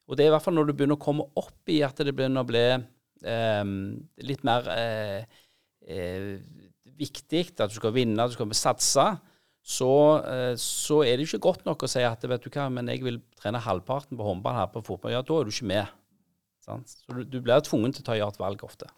[0.08, 2.10] og det er i hvert fall når du begynner å komme opp i at det
[2.16, 2.64] begynner å bli
[3.22, 5.40] litt mer eh,
[5.86, 6.38] eh,
[7.00, 9.06] viktig, at du skal vinne, at du skal satse,
[9.60, 9.92] så,
[10.24, 13.04] eh, så, er det ikke godt nok å si at vet du hva, men jeg
[13.04, 15.12] vil trene halvparten på håndball her på fotball.
[15.14, 15.92] Ja, da er du ikke med.
[16.64, 16.96] Sant?
[17.04, 18.88] Så du, du blir tvungen til å ta et valg ofte.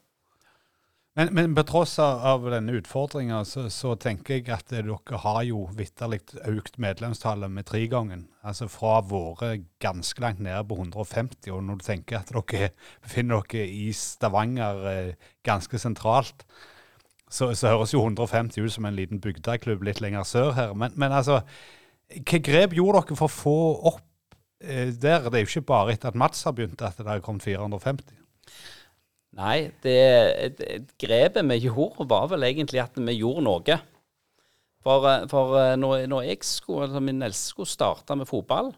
[1.15, 5.67] Men, men på tross av denne utfordringa, så, så, tenker jeg at dere har jo
[5.77, 8.23] vitterlig økt medlemstallet med tregangen.
[8.41, 11.51] Altså fra våre ganske langt nede på 150.
[11.53, 12.71] Og når du tenker at dere
[13.05, 16.47] befinner dere i Stavanger eh, ganske sentralt,
[17.29, 20.73] så, så, høres jo 150 ut som en liten bygdeklubb litt lenger sør her.
[20.73, 21.43] Men, men altså,
[22.09, 23.59] hva grep gjorde dere for å få
[23.93, 25.29] opp eh, der?
[25.29, 28.22] Det er jo ikke bare etter at Mats har begynt at det har kommet 450.
[29.39, 29.99] Nei, det,
[30.59, 33.79] det, grepet vi gjorde, var vel egentlig at vi gjorde noe.
[34.83, 38.73] For, for når, når, jeg skulle, altså min eldste skulle starte med fotball,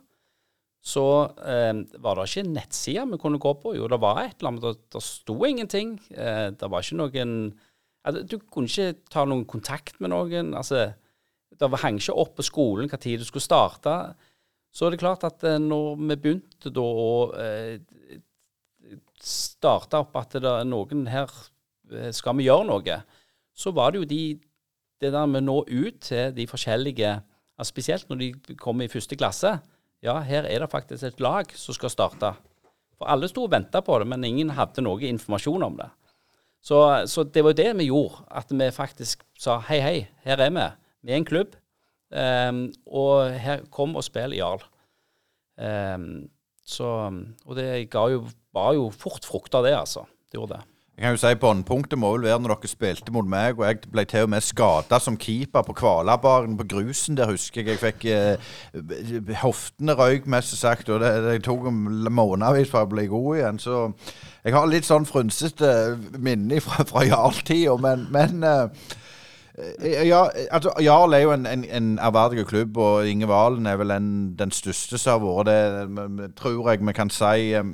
[0.85, 1.05] så
[1.49, 3.73] eh, var det ikke nettsider vi kunne gå på.
[3.79, 5.97] Jo, det var et eller annet, men det, det sto ingenting.
[6.13, 7.33] Eh, det var ikke noen
[8.05, 10.53] altså, Du kunne ikke ta noen kontakt med noen.
[10.55, 10.91] altså
[11.49, 13.97] Det hang ikke opp på skolen hva tid du skulle starte.
[14.75, 17.81] Så er det klart at eh, når vi begynte da å eh,
[19.25, 21.31] starte opp at det er noen her
[21.93, 22.99] eh, skal vi gjøre noe,
[23.55, 24.23] så var det jo de,
[25.01, 27.21] det der med å nå ut til de forskjellige
[27.63, 29.53] Spesielt når de kommer i første klasse.
[30.03, 32.33] Ja, her er det faktisk et lag som skal starte.
[32.99, 35.87] For alle sto og venta på det, men ingen hadde noe informasjon om det.
[36.65, 38.25] Så, så, det var jo det vi gjorde.
[38.27, 40.67] At vi faktisk sa hei, hei, her er vi.
[41.05, 41.55] Vi er en klubb.
[42.15, 44.63] Um, og her, kom og spill Jarl.
[45.55, 46.27] Um,
[46.65, 46.89] så,
[47.47, 48.25] og det ga jo
[48.55, 50.07] var jo fort frukta, det, altså.
[50.31, 50.63] Det gjorde det.
[50.95, 53.81] Jeg kan jo si Båndpunktet må vel være når dere spilte mot meg, og jeg
[53.91, 57.17] ble til og med skada som keeper på Kvalabaren på grusen.
[57.19, 62.71] Der husker jeg jeg fikk eh, Hoftene røyk, mest sagt, og det, det tok månedsvis
[62.71, 63.59] for å bli god igjen.
[63.59, 63.81] Så
[64.47, 65.73] jeg har litt sånn frynsete
[66.15, 68.95] minner fra, fra Jarl-tida, men, men eh,
[70.09, 73.91] ja, altså, Jarl er jo en, en, en ærverdig klubb, og Inge Valen er vel
[73.95, 75.51] en, den største som har vært
[76.19, 77.53] det, tror jeg vi kan si.
[77.55, 77.65] Eh,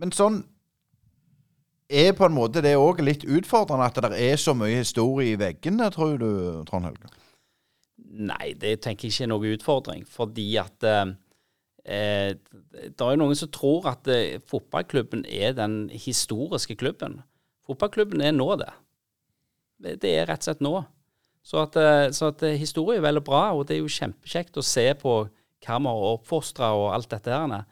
[0.00, 0.42] men sånn
[1.90, 5.40] er på en måte det òg litt utfordrende at det er så mye historie i
[5.40, 6.30] veggene, tror du,
[6.68, 7.10] Trond Helge?
[8.10, 10.04] Nei, det tenker jeg ikke er noen utfordring.
[10.08, 11.12] Fordi at eh,
[11.84, 12.30] eh,
[12.72, 17.20] Det er jo noen som tror at eh, fotballklubben er den historiske klubben.
[17.66, 18.70] Fotballklubben er nå det.
[19.80, 20.74] Det er rett og slett nå.
[21.46, 24.60] Så at, eh, så at eh, historie er veldig bra, og det er jo kjempekjekt
[24.60, 27.64] å se på hva vi har oppfostra og alt dette her.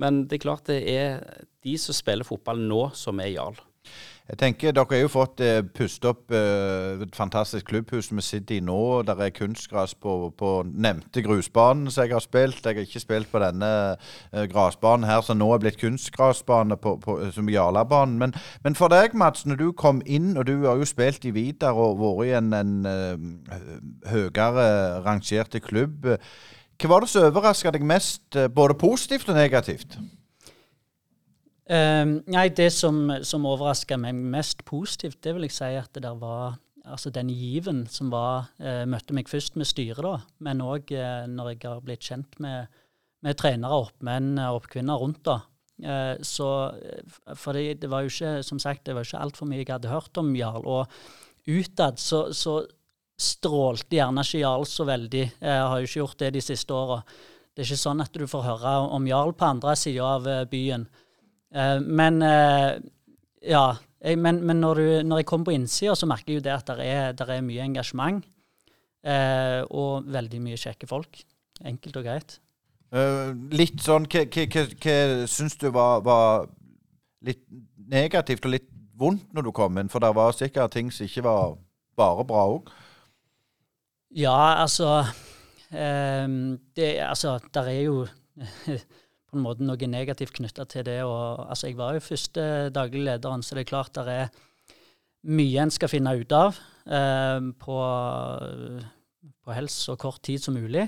[0.00, 1.20] Men det er klart det er
[1.64, 3.60] de som spiller fotball nå, som er Jarl.
[4.32, 8.56] Jeg tenker Dere har jo fått eh, pustet opp eh, et fantastisk klubbhus vi sitter
[8.56, 9.02] i nå.
[9.04, 12.64] Der er kunstgras på, på nevnte grusbanen som jeg har spilt.
[12.64, 13.68] Jeg har ikke spilt på denne
[14.32, 16.94] eh, grasbanen her som nå er blitt kunstgrasbane på,
[17.36, 18.16] som Jarlabanen.
[18.22, 18.32] Men,
[18.64, 21.76] men, for deg, Mats, når du kom inn, og du har jo spilt i Vidar
[21.76, 24.66] og vært i en, en uh, høyere
[25.04, 26.08] rangerte klubb.
[26.80, 30.00] Hva var det som overraska deg mest, eh, både positivt og negativt?
[31.62, 36.02] Um, nei, det som, som overraska meg mest positivt, det vil jeg si at det
[36.02, 40.64] der var altså den given som var uh, Møtte meg først med styret, da, men
[40.64, 42.66] òg uh, når jeg har blitt kjent med,
[43.22, 45.22] med trenere, oppmenn og oppkvinner rundt.
[45.28, 45.38] da.
[45.82, 46.48] Uh, så,
[47.38, 50.18] for det var jo ikke som sagt, det var ikke altfor mye jeg hadde hørt
[50.18, 50.66] om Jarl.
[50.66, 52.60] Og utad så, så
[53.22, 55.24] strålte gjerne ikke Jarl så veldig.
[55.38, 57.02] Jeg har jo ikke gjort det de siste åra.
[57.52, 60.44] Det er ikke sånn at du får høre om Jarl på andre sida av eh,
[60.48, 60.86] byen.
[61.52, 62.76] Eh, men uh,
[63.44, 63.64] ja.
[64.02, 66.70] Men, men når, du, når, jeg kommer på innsida, så merker jeg jo det at
[66.74, 68.24] det er, er, mye engasjement.
[69.70, 71.20] Og veldig mye kjekke folk.
[71.62, 72.34] Enkelt og greit.
[73.54, 76.50] litt sånn hva syns du var, var
[77.22, 77.44] litt
[77.94, 78.66] negativt og litt
[78.98, 79.90] vondt når du kom inn?
[79.92, 81.54] For det var sikkert ting som ikke var
[81.98, 82.72] bare bra òg?
[84.12, 85.04] Ja, altså
[85.70, 88.06] um, det, Altså, der er jo
[89.32, 91.00] på en måte noe negativt knytta til det.
[91.08, 94.32] Og, altså, jeg var jo første daglig lederen, så det er klart det er
[95.32, 97.78] mye en skal finne ut av eh, på,
[99.42, 100.84] på helst så kort tid som mulig.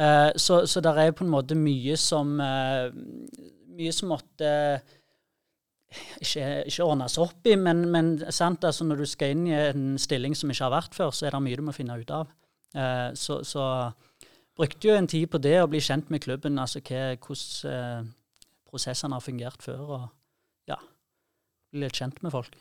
[0.00, 2.88] Eh, så, så det er på en måte mye som eh,
[3.74, 4.48] Mye som måtte
[6.22, 9.86] ikke, ikke ordnes opp i, men, men sant, altså når du skal inn i en
[9.98, 12.30] stilling som ikke har vært før, så er det mye du må finne ut av.
[12.70, 13.64] Eh, så, så,
[14.58, 18.12] brukte jo en tid på det å bli kjent med klubben, altså hva, hvordan eh,
[18.70, 20.78] prosessene har fungert før, og ja,
[21.72, 22.56] bli litt kjent med folk.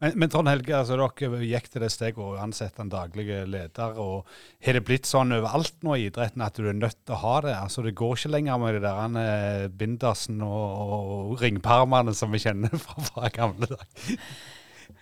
[0.00, 3.98] Men, men Trond Helge, altså dere gikk til det steget å ansette en daglig leder.
[4.00, 4.30] og
[4.64, 7.34] Har det blitt sånn overalt nå i idretten at du er nødt til å ha
[7.44, 7.52] det?
[7.58, 10.64] Altså Det går ikke lenger med de der eh, bindersen og,
[10.96, 14.16] og ringpermene som vi kjenner fra, fra gamle dager?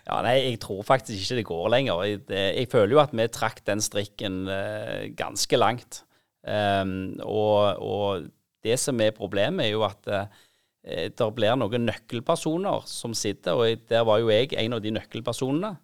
[0.08, 2.02] Ja, nei, Jeg tror faktisk ikke det går lenger.
[2.08, 6.02] Jeg, det, jeg føler jo at vi trakk den strikken eh, ganske langt.
[6.48, 8.28] Um, og, og,
[8.64, 10.26] det som er problemet, er jo at eh,
[10.88, 14.92] Eh, det blir noen nøkkelpersoner som sitter, og der var jo jeg en av de
[14.94, 15.74] nøkkelpersonene.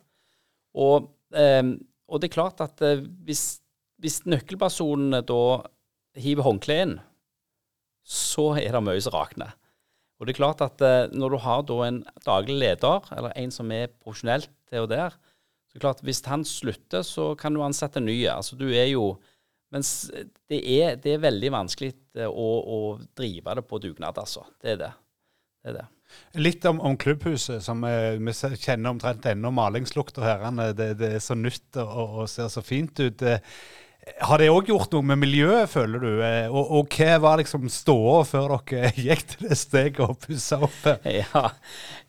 [0.80, 1.64] Og, eh,
[2.08, 3.60] og det er klart at eh, hvis,
[4.02, 5.42] hvis nøkkelpersonene da
[6.20, 6.96] hiver håndkleet inn,
[8.04, 9.54] så er det mye som rakner.
[10.20, 13.72] Og det er klart at når du har da en daglig leder, eller en som
[13.74, 15.16] er profesjonelt det og der,
[15.66, 18.28] så er det klart at hvis han slutter, så kan du ansette nye.
[18.30, 19.16] Altså du er jo
[19.74, 19.90] mens
[20.50, 22.80] det er, det er veldig vanskelig eh, å, å,
[23.18, 24.46] drive det på dugnad, altså.
[24.62, 24.90] Det er det.
[25.64, 25.86] det, er det.
[26.38, 30.44] Litt om, om, klubbhuset, som eh, vi kjenner omtrent ennå malingslukta her.
[30.78, 33.26] Det, det, er så nytt og, og, ser så fint ut.
[33.26, 33.42] Eh,
[34.28, 36.08] Har det òg gjort noe med miljøet, føler du?
[36.52, 40.90] Og, og hva var liksom ståa før dere gikk til det steget og pussa opp?
[41.18, 41.48] Ja,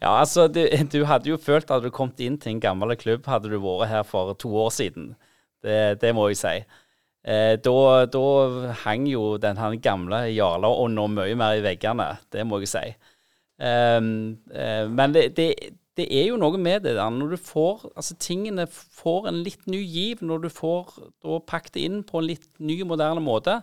[0.04, 3.26] ja altså du, du, hadde jo følt at du kommet inn til en gammel klubb
[3.32, 5.16] hadde du vært her for to år siden.
[5.66, 6.60] Det, det må jeg si.
[7.26, 8.26] Eh, da, da,
[8.84, 12.86] hang jo den her gamle Jarla-ånda mye mer i veggene, det må jeg si.
[13.56, 15.48] Um, uh, men det, det
[15.96, 17.10] det er jo noe med det der.
[17.10, 20.92] Når du får Altså, tingene får en litt ny giv når du får
[21.24, 23.62] da pakket det inn på en litt ny, moderne måte.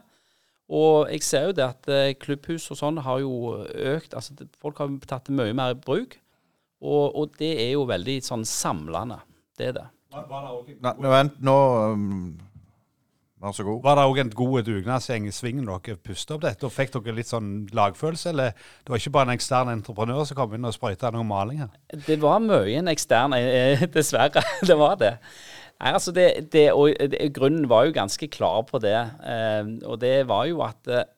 [0.73, 4.17] Og jeg ser jo det at eh, klubbhus og sånn har jo økt.
[4.17, 6.17] Altså, folk har tatt det mye mer i bruk.
[6.81, 9.21] Og, og, det er jo veldig sånn samlende.
[9.59, 9.85] Det er det.
[10.81, 11.13] Nå,
[11.45, 11.59] nå
[11.93, 12.17] um
[13.43, 13.81] Vær så god.
[13.83, 16.63] Var det òg en god dugnadsgjeng i svingen dere pustet opp dette?
[16.69, 20.39] Og fikk dere litt sånn lagfølelse, eller det var ikke bare en ekstern entreprenør som
[20.39, 21.73] kom inn og sprøyta noe maling her?
[22.07, 24.45] Det var mye en ekstern, eh, dessverre.
[24.63, 25.17] det var det.
[25.83, 29.01] Nei, altså det, det, og det, Grunnen var jo ganske klar på det.
[29.27, 31.09] Eh, og det var jo at eh,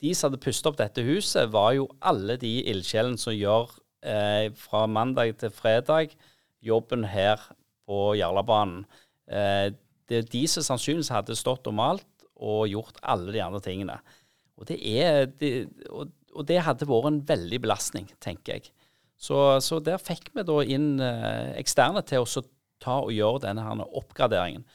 [0.00, 4.48] de som hadde pustet opp dette huset, var jo alle de ildsjelene som gjør eh,
[4.56, 6.16] fra mandag til fredag
[6.64, 7.50] jobben her
[7.84, 8.86] på Jarlabanen.
[9.28, 9.74] Eh,
[10.10, 13.98] det er de som sannsynligvis hadde stått og malt og gjort alle de andre tingene.
[14.56, 18.70] Og det, er, det, og, og det hadde vært en veldig belastning, tenker jeg.
[19.16, 22.44] Så, så der fikk vi da inn eh, eksterne til å
[22.82, 24.66] ta og gjøre denne her oppgraderingen.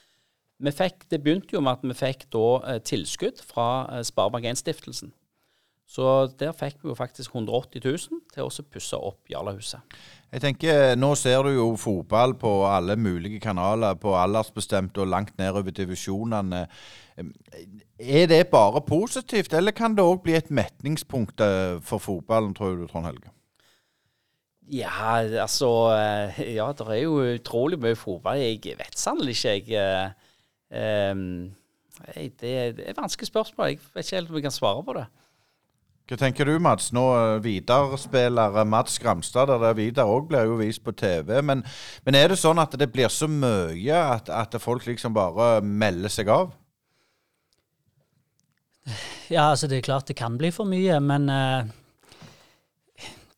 [0.61, 5.13] Fikk, det begynte jo med at vi fikk da eh, tilskudd fra eh, Sparebank1-stiftelsen.
[5.91, 6.07] Så
[6.39, 9.81] der fikk vi jo faktisk 180 000 til å pusse opp Jarlahuset.
[10.31, 15.35] Jeg tenker, Nå ser du jo fotball på alle mulige kanaler, på aldersbestemte og langt
[15.41, 16.63] nedover divisjonene.
[17.99, 22.79] Er det bare positivt, eller kan det òg bli et metningspunkt eh, for fotballen, tror
[22.79, 23.33] du, Trond Helge?
[24.71, 28.39] Ja, altså eh, Ja, det er jo utrolig mye fotball.
[28.39, 30.13] Jeg vet sannelig ikke, jeg.
[30.71, 31.51] Um,
[32.15, 33.67] det er et vanskelig spørsmål.
[33.73, 35.05] Jeg vet ikke helt om jeg kan svare på det.
[36.09, 36.89] Hva tenker du, Mats?
[36.95, 41.37] Nå eh, Vidar-spiller Mats Gramstad, der Vidar òg blir jo vist på TV.
[41.45, 41.63] Men,
[42.05, 46.11] men, er det sånn at det blir så mye at, at, folk liksom bare melder
[46.11, 46.51] seg av?
[49.31, 51.63] Ja, altså det er klart det kan bli for mye, men uh,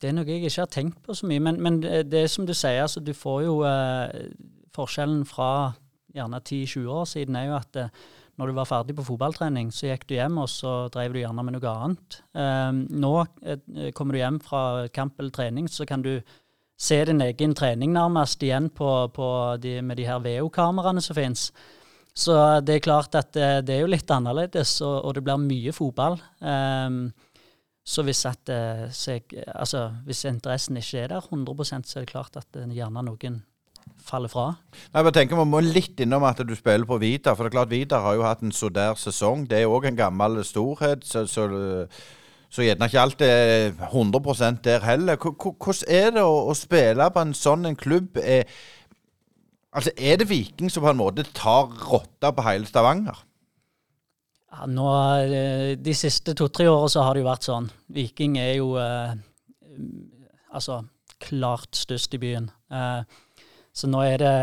[0.00, 1.44] det er noe jeg ikke har tenkt på så mye.
[1.44, 4.08] Men, men det er som du sier, altså du får jo uh,
[4.74, 5.76] Forskjellen fra
[6.14, 9.90] gjerne 10-20 år siden er jo at uh, når du var ferdig på fotballtrening, så
[9.90, 12.18] gikk du hjem, og så drev du gjerne med noe annet.
[12.34, 14.62] Um, nå uh, kommer du hjem fra
[14.94, 16.16] kamp eller trening, så kan du
[16.80, 19.28] se din egen trening nærmest igjen på, på
[19.62, 21.48] de, med de her VO-kameraene som finnes.
[22.14, 25.46] Så det er klart at det, det, er jo litt annerledes, og, og det blir
[25.46, 26.18] mye fotball.
[26.42, 27.08] Um,
[27.84, 32.06] så hvis, at, uh, så jeg, altså, hvis interessen ikke er der 100% så er
[32.06, 33.42] det klart at det gjerne noen
[34.04, 34.50] faller fra?
[34.92, 37.36] Nei, jeg tenker Vi må litt innom at du spiller på Vidar.
[37.36, 39.48] For det er klart Vidar har jo hatt en så der sesong.
[39.50, 41.06] Det er òg en gammel storhet.
[41.08, 41.48] så, så
[42.54, 45.16] så gjerne ikke alt er 100 der heller.
[45.18, 48.20] Hvordan er det å, å, spille på en sånn en klubb?
[48.22, 48.44] Er,
[49.74, 53.24] altså, er det Viking som på en måte tar rotta på hele Stavanger?
[54.54, 54.86] Ja, nå,
[55.26, 57.66] eh, De siste to-tre åra så har det jo vært sånn.
[57.90, 59.16] Viking er jo eh,
[60.54, 60.84] altså
[61.24, 62.46] klart størst i byen.
[62.70, 63.02] Eh,
[63.74, 64.34] så nå er det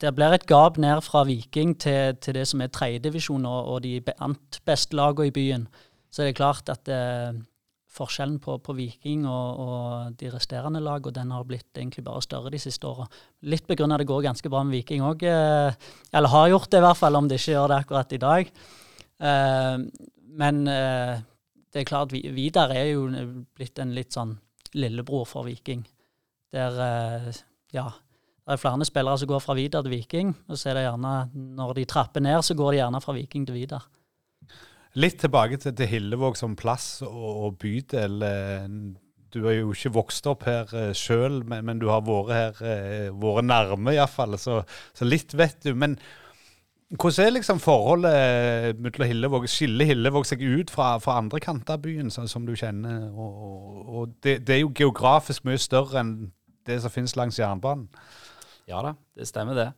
[0.00, 3.78] Det blir et gap ned fra Viking til, til det som er tredjedivisjon og, og
[3.86, 5.64] de ant beste lagene i byen.
[6.12, 7.32] Så det er klart at eh,
[7.92, 12.52] forskjellen på, på Viking og, og, de resterende lagene den har blitt egentlig bare større
[12.52, 13.08] de siste åra.
[13.48, 15.72] Litt begrunnet det går ganske bra med Viking òg, eh,
[16.12, 18.54] eller har gjort det i hvert fall, om det ikke gjør det akkurat i dag.
[19.32, 20.06] Eh,
[20.42, 21.24] men eh,
[21.72, 23.08] det er klart, Vidar er jo
[23.56, 24.36] blitt en litt sånn
[24.76, 25.84] lillebror for Viking.
[26.52, 27.32] Der,
[27.72, 27.86] ja
[28.42, 30.32] det er flere spillere som går fra Vidar til Viking.
[30.48, 33.46] og så er det gjerne, Når de trapper ned, så går de gjerne fra Viking
[33.46, 33.86] til Vidar.
[34.94, 38.22] Litt tilbake til, til Hillevåg som plass og, og, bydel.
[38.22, 38.66] Eh,
[39.32, 42.58] du er jo ikke vokst opp her eh, sjøl, men, men, du har vært her,
[42.60, 44.36] uh, vært nærme iallfall.
[44.36, 44.58] Så,
[44.92, 45.72] så litt vet du.
[45.72, 45.96] Men
[46.92, 49.48] hvordan er liksom forholdet mellom Hillevåg?
[49.48, 53.06] Skiller Hillevåg seg ut fra, fra andre kanter av byen, sånn som du kjenner?
[53.14, 56.12] Og, og, og det, det, er jo geografisk mye større enn
[56.68, 57.88] det som finnes langs jernbanen.
[58.70, 59.70] Ja da, det stemmer det.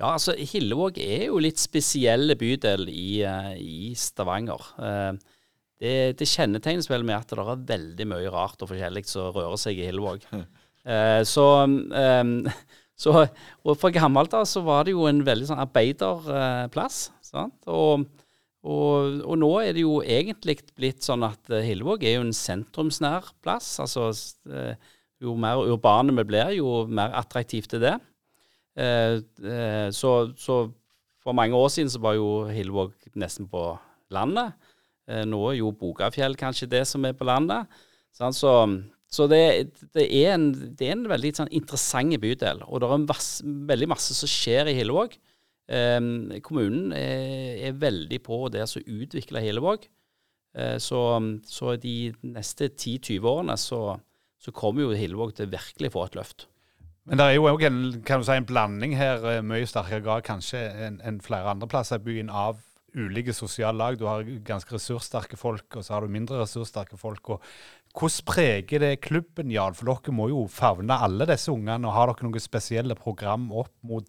[0.00, 4.70] Ja, altså Hillevåg er jo litt spesielle bydel i, uh, i Stavanger.
[4.80, 5.12] Uh,
[5.80, 9.60] det, det, kjennetegnes vel med at det er veldig mye rart og forskjellig som rører
[9.60, 10.24] seg i Hillevåg.
[10.32, 12.32] Uh, så, um,
[13.02, 13.26] så,
[13.60, 17.02] og fra gammelt av så var det jo en veldig sånn arbeiderplass.
[17.36, 18.06] Og,
[18.64, 23.34] og, og, nå er det jo egentlig blitt sånn at Hillevåg er jo en sentrumsnær
[23.44, 23.74] plass.
[23.84, 24.08] altså
[25.20, 27.96] jo mer urbane vi blir, jo mer attraktivt er det.
[28.78, 30.70] Eh, eh, så, så,
[31.22, 33.74] for mange år siden så var jo Hillevåg nesten på
[34.14, 34.54] landet.
[35.08, 37.68] Eh, nå er jo Bogafjell kanskje det som er på landet.
[38.12, 38.52] Så,
[39.10, 42.64] så det, det, er en, det, er en, veldig sånn, interessant bydel.
[42.68, 45.18] Og det er masse, veldig masse som skjer i Hillevåg.
[46.42, 49.84] Kommunen er, er, veldig på det å utvikle Hillevåg.
[50.82, 51.00] Så,
[51.46, 53.84] så, de neste 10-20 årene så,
[54.40, 56.46] så kommer jo Hillevåg til virkelig få et løft.
[57.08, 60.60] Men det er jo òg en, si, en, blanding her, eh, mye sterkere grad kanskje
[60.86, 62.60] enn en flere andre plasser i byen, av
[62.94, 63.98] ulike sosiale lag.
[63.98, 67.36] Du har ganske ressurssterke folk, og så har du mindre ressurssterke folk.
[67.36, 67.42] og
[67.96, 69.74] Hvordan preger det klubben, Jan?
[69.74, 71.88] For dere må jo favne alle disse ungene.
[71.88, 74.06] og Har dere noen spesielle program opp mot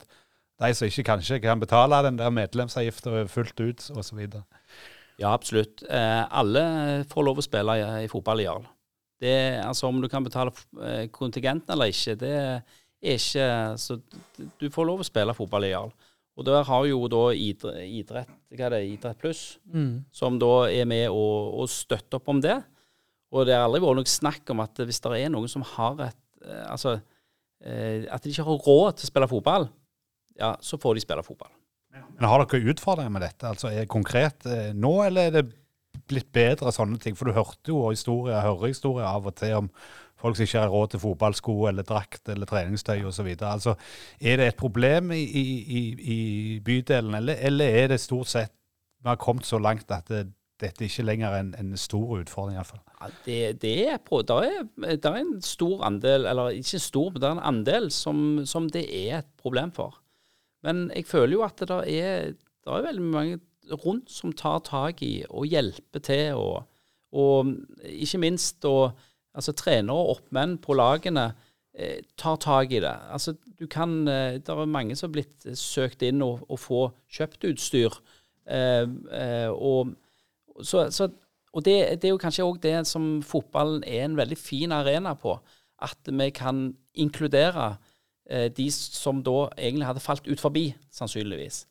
[0.61, 4.19] de som ikke kanskje kan betale den der medlemsavgifta fullt ut, osv.?
[5.17, 5.82] Ja, absolutt.
[5.89, 8.69] Eh, alle får lov å spille i, i fotball i Jarl.
[9.22, 12.63] Det, altså Om du kan betale eh, kontingenten eller ikke, det er
[13.17, 13.99] ikke Så
[14.57, 15.91] du får lov å spille fotball i Jarl.
[16.39, 20.07] Og der har jo da idrett, idrett hva er det, idrett pluss, mm.
[20.15, 21.26] som da er med å
[21.61, 22.55] og støtter opp om det.
[23.32, 26.07] Og det har aldri vært noe snakk om at hvis det er noen som har
[26.07, 29.69] et eh, Altså eh, at de ikke har råd til å spille fotball,
[30.39, 31.51] ja, så får de spille fotball.
[31.91, 33.49] Men Har dere utfordringer med dette?
[33.51, 35.47] Altså er det konkret nå, eller er det
[36.12, 37.18] blitt bedre sånne ting?
[37.18, 39.72] For du hørte jo historier, hører historier av og til om
[40.22, 43.32] folk som ikke har råd til fotballsko eller drakt eller treningstøy osv.
[43.39, 43.76] Altså,
[44.20, 45.82] er det et problem i, i,
[46.16, 46.20] i
[46.66, 48.53] bydelen, eller, eller, er det stort sett
[49.01, 50.28] vi har kommet så langt at det,
[50.62, 52.53] dette ikke lenger er en, en stor utfordring?
[52.53, 52.84] i hvert fall?
[52.99, 57.39] Ja, det, det er, er, er en stor andel, eller ikke stor, men det er
[57.39, 59.97] en andel som, som det er et problem for.
[60.62, 63.39] Men jeg føler jo at det er, det er veldig mange
[63.72, 66.67] rundt som tar tak i og hjelper til, og,
[67.11, 67.53] og
[67.84, 68.91] ikke minst og,
[69.36, 71.32] altså trenere og oppmenn på lagene
[71.74, 72.95] eh, tar tak i det.
[73.11, 76.91] Altså, du kan, eh, Det er mange som har blitt søkt inn og, og få
[77.09, 78.01] kjøpt utstyr.
[78.47, 79.93] Eh, eh og,
[80.63, 81.09] så, så,
[81.53, 85.13] og det, det, er jo kanskje òg det som fotballen er en veldig fin arena
[85.13, 85.39] på.
[85.82, 87.78] At vi kan inkludere
[88.30, 91.67] eh, de som da egentlig hadde falt ut forbi, sannsynligvis.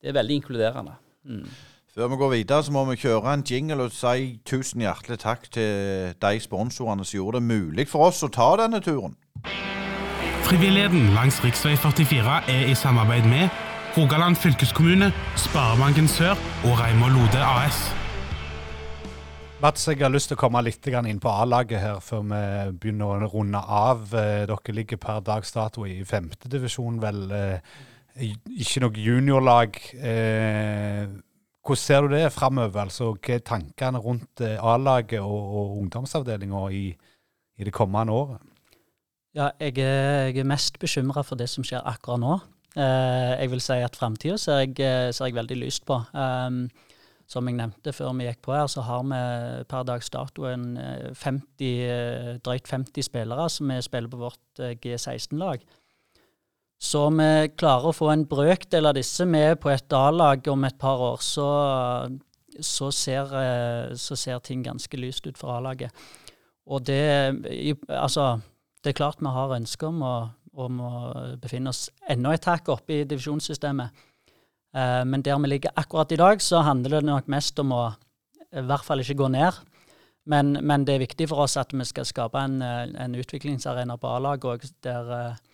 [0.00, 0.94] Det er veldig inkluderende.
[1.24, 1.46] Mm.
[1.94, 5.48] Før vi går videre, så må vi kjøre en jingle og si tusen hjertelig takk
[5.50, 9.16] til de sponsorene som gjorde det mulig for oss å ta denne turen.
[10.46, 11.50] Frivilligheten langs rv.
[11.50, 13.50] 44 er i samarbeid med
[13.96, 17.82] Rogaland fylkeskommune, Sparebanken Sør og Reimar Lode AS.
[19.60, 22.42] Mats, jeg har lyst til å komme litt inn på A-laget her før vi
[22.80, 24.06] begynner å runde av.
[24.14, 27.26] Eh, dere ligger per dags dato i femtedivisjon, vel.
[28.20, 29.80] Ikke noe juniorlag.
[29.96, 31.08] Eh,
[31.60, 32.82] hvordan ser du det framover?
[32.86, 36.86] Altså, hva er tankene rundt eh, A-laget og, og ungdomsavdelinga i,
[37.58, 38.46] i, det kommende året?
[39.34, 42.38] Ja, jeg er, jeg er mest bekymra for det som skjer akkurat nå.
[42.76, 45.98] Eh, jeg vil si at framtida ser, eh, ser, jeg veldig lyst på.
[46.14, 46.68] Um,
[47.30, 50.76] som jeg nevnte før vi gikk på her, så har vi per dags dato en
[51.14, 55.62] 50, eh, drøyt 50 spillere som spiller på vårt G16-lag.
[56.80, 60.62] Så om vi klarer å få en brøkdel av disse med på et A-lag om
[60.64, 61.48] et par år, så,
[62.56, 65.92] så, ser, eh, så, ser, ting ganske lyst ut for A-laget.
[66.70, 67.02] Og det
[67.88, 68.40] Altså,
[68.80, 70.14] det er klart vi har ønske om å,
[70.56, 70.92] om å
[71.42, 74.06] befinne oss enda et hakk oppe i divisjonssystemet.
[74.72, 77.82] Eh, men der vi ligger akkurat i dag, så handler det nok mest om å
[78.56, 79.60] i hvert fall ikke gå ned.
[80.24, 84.16] Men, men det er viktig for oss at vi skal skape en, en utviklingsarena på
[84.16, 85.49] A-laget der Uh,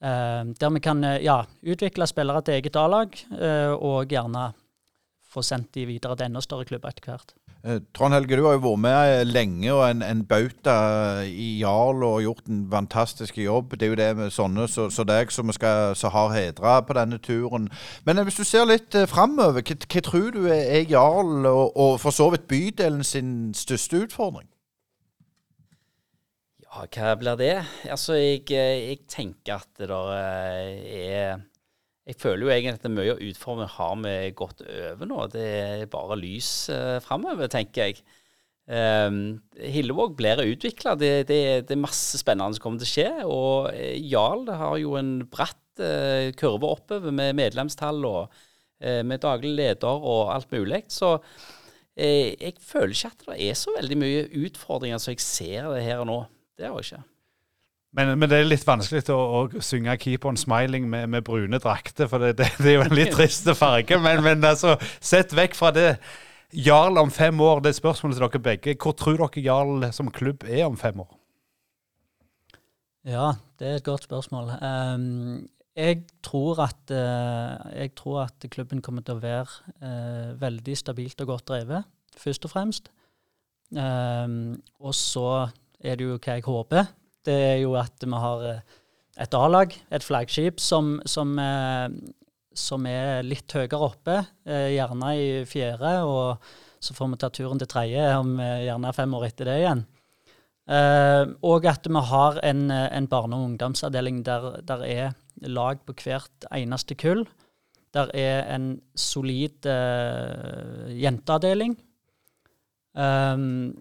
[0.00, 4.52] der vi kan uh, ja, utvikle spillere til eget A-lag, uh, og gjerne
[5.28, 7.34] få sendt de videre til enda større klubber etter hvert.
[7.92, 10.76] Trond Helge, du har jo vært med lenge og en, en bauta
[11.26, 13.74] i Jarl og gjort en fantastisk jobb.
[13.74, 16.96] Det er jo det med sånne som så, så deg som vi har hedra på
[16.96, 17.66] denne turen.
[18.06, 22.14] Men hvis du ser litt framover, hva, hva, tror du er Jarl og, og for
[22.14, 24.46] så vidt bydelen sin største utfordring?
[26.68, 27.54] Ja, hva blir det?
[27.88, 31.40] Altså, jeg, jeg tenker at det der eh, er
[32.08, 35.22] Jeg føler jo egentlig at mye av utformingen har vi gått over nå.
[35.32, 38.02] Det er bare lys eh, framover, tenker jeg.
[38.68, 40.94] Um, Hillevåg blir utvikla.
[41.00, 43.10] Det, det, det, er masse spennende som kommer til å skje.
[43.24, 49.24] Og eh, Jarl har jo en bratt uh, kurve oppover med medlemstall og uh, med
[49.24, 50.84] daglig leder og alt mulig.
[50.92, 51.24] Så uh,
[51.96, 56.04] jeg føler ikke at det er så veldig mye utfordringer som jeg ser det her
[56.04, 56.24] og nå.
[56.58, 57.02] Det var ikke.
[57.96, 61.60] Men, men, det er litt vanskelig å, å synge 'Keep on smiling' med, med brune
[61.62, 63.96] drakter, for det, det, det, er jo en litt trist farge.
[64.04, 65.92] Men, men altså, sett vekk fra det.
[66.52, 68.76] Jarl om fem år, det er spørsmålet til dere begge.
[68.80, 71.10] Hvor tror dere Jarl som klubb er om fem år?
[73.08, 74.52] Ja, det er et godt spørsmål.
[74.60, 79.46] Um, jeg tror at, uh, jeg tror at klubben kommer til å være
[79.84, 82.90] uh, veldig stabilt og godt drevet, først og fremst.
[83.72, 85.48] Um, og så
[85.82, 86.88] er det jo hva jeg håper.
[87.26, 88.78] Det er jo at vi har eh,
[89.24, 91.88] et A-lag, et flaggskip, som, som, eh,
[92.54, 95.94] som, er litt høyere oppe, eh, gjerne i fjerde.
[96.06, 99.80] Og så får vi ta turen til tredje om gjerne fem år etter det igjen.
[101.48, 105.16] Og at vi har en, en barne- og ungdomsavdeling der, det er
[105.48, 107.24] lag på hvert eneste kull.
[107.96, 111.78] Der er en solid uh, jenteavdeling.
[112.94, 113.74] Um,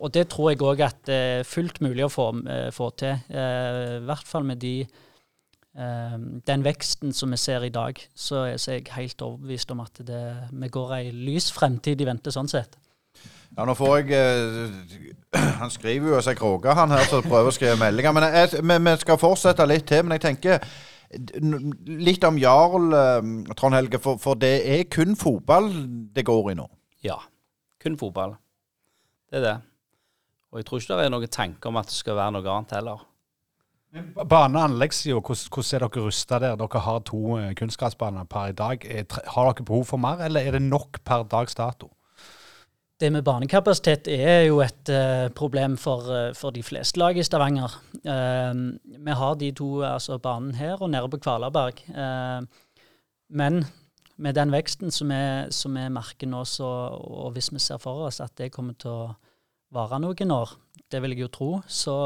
[0.00, 3.20] og det tror jeg òg at det er fullt mulig å få, uh, få til.
[3.30, 4.74] I hvert fall med de,
[6.50, 10.22] den veksten som vi ser i dag, så, er jeg helt overbevist om at det,
[10.50, 12.80] vi går ei lys fremtid i vente sånn sett.
[13.56, 17.54] Ja, nå får jeg eh, Han skriver jo seg kråke, han her, som prøver å
[17.54, 18.14] skrive meldinger.
[18.14, 20.04] Men jeg, vi, skal fortsette litt til.
[20.06, 20.62] Men jeg tenker
[22.00, 24.00] litt om Jarl, eh, Trond Helge.
[24.02, 25.70] For, for, det er kun fotball
[26.14, 26.68] det går i nå?
[27.06, 27.18] Ja,
[27.82, 28.36] kun fotball.
[29.30, 29.58] Det er det.
[30.50, 32.74] Og jeg tror ikke det er noen tanke om at det skal være noe annet
[32.74, 33.06] heller.
[33.90, 36.58] Bane- og anleggssida, hvordan, er dere rusta der?
[36.58, 38.84] Dere har to eh, kunstgressbaner per i dag.
[39.34, 41.90] Har dere behov for mer, eller er det nok per dags dato?
[43.00, 47.22] Det med banekapasitet er jo et uh, problem for, uh, for, de fleste lag i
[47.24, 47.72] Stavanger.
[48.04, 51.80] Uh, vi har de to, altså banen her og nede på Kvalerberg.
[53.30, 53.64] men
[54.16, 58.36] med den veksten som vi merker nå, så, og hvis vi ser for oss at
[58.36, 59.14] det kommer til å
[59.74, 60.56] vare noen år,
[60.90, 61.96] det vil jeg jo tro, så,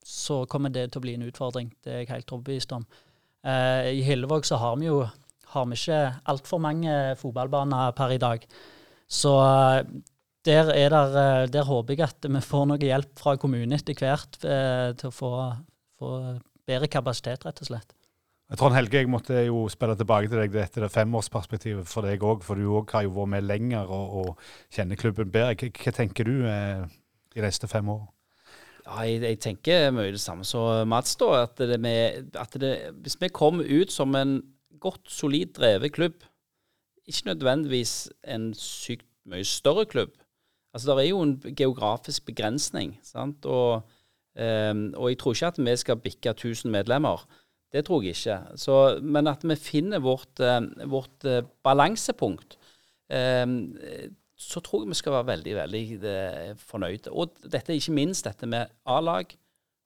[0.00, 1.74] så kommer det til å bli en utfordring.
[1.84, 2.86] Det er jeg helt overbevist om.
[3.44, 5.02] I Hillevåg så har vi jo
[5.54, 6.00] har vi ikke
[6.30, 8.46] altfor mange fotballbaner per i dag.
[9.10, 9.84] Så eh,
[10.44, 14.40] der, der, eh, der, håper jeg at vi får noe hjelp fra kommunen etter hvert
[14.44, 15.32] eh, til å få,
[16.00, 16.16] få,
[16.64, 17.94] bedre kapasitet, rett og slett.
[18.52, 22.42] Trond Helge, jeg måtte jo spille tilbake til deg dette det femårsperspektivet for deg òg,
[22.44, 25.56] for du òg har jo vært med lenger og, og kjenner klubben bedre.
[25.56, 26.84] Hva, hva tenker du eh,
[27.32, 28.02] de neste fem år?
[28.84, 31.16] Ja, jeg, jeg, tenker mye det samme som Mats.
[31.16, 34.42] da, at, det med, at det, Hvis vi kommer ut som en
[34.80, 36.20] godt, solid drevet klubb,
[37.08, 40.12] ikke nødvendigvis en sykt mye større klubb.
[40.74, 42.98] Altså, Det er jo en geografisk begrensning.
[43.02, 43.46] sant?
[43.46, 43.88] Og,
[44.36, 47.24] um, og jeg tror ikke at vi skal bikke 1000 medlemmer.
[47.74, 48.38] Det tror jeg ikke.
[48.60, 52.58] Så, men at vi finner vårt, uh, vårt uh, balansepunkt,
[53.10, 53.56] um,
[54.38, 55.84] så tror jeg vi skal være veldig veldig
[56.62, 57.10] fornøyde.
[57.10, 59.30] Og dette er ikke minst dette med A-lag,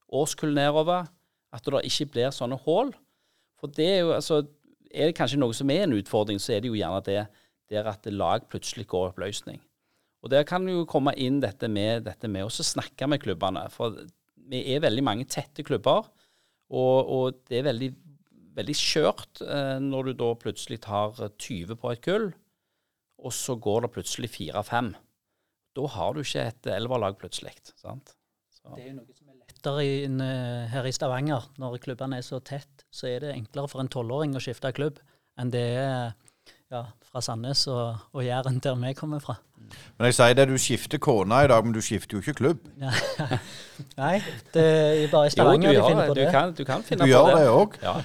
[0.08, 1.08] årskull nedover.
[1.52, 2.90] At det ikke blir sånne hull.
[3.56, 4.42] For det er jo altså
[4.88, 7.24] er det kanskje noe som er en utfordring, så er det jo gjerne det
[7.68, 9.60] der at lag plutselig går oppløsning.
[10.24, 13.68] Og Der kan jo komme inn dette med, dette med å snakke med klubbene.
[13.70, 13.94] For
[14.50, 16.08] vi er veldig mange tette klubber,
[16.68, 17.88] og, og det er veldig,
[18.58, 22.30] veldig skjørt eh, når du da plutselig tar 20 på et kull,
[23.18, 24.92] og så går det plutselig 4-5.
[25.78, 27.54] Da har du ikke et elverlag plutselig.
[27.78, 28.14] sant?
[28.52, 28.74] Så.
[28.74, 29.94] Det er jo noe som er lettere i,
[30.72, 31.48] her i Stavanger.
[31.58, 35.00] Når klubbene er så tett, så er det enklere for en tolvåring å skifte klubb
[35.38, 36.14] enn det er
[36.72, 39.38] ja, fra Sandnes og, og Jæren, der vi kommer fra.
[39.98, 42.60] Men jeg sier det, du skifter kone i dag, men du skifter jo ikke klubb.
[44.00, 44.20] Nei,
[44.54, 46.26] det er bare i Stavanger jo, de finner på det.
[46.26, 47.42] Du kan, du kan finne du på gjør det.
[47.42, 47.76] det òg.
[47.82, 47.98] Ja.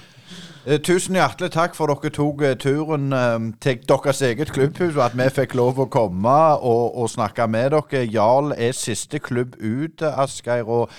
[0.64, 5.04] Uh, tusen hjertelig takk for dere tok uh, turen uh, til deres eget klubbhus, og
[5.06, 8.06] at vi fikk lov å komme og, og snakke med dere.
[8.08, 10.64] Jarl er siste klubb ut, Asgeir.
[10.64, 10.90] og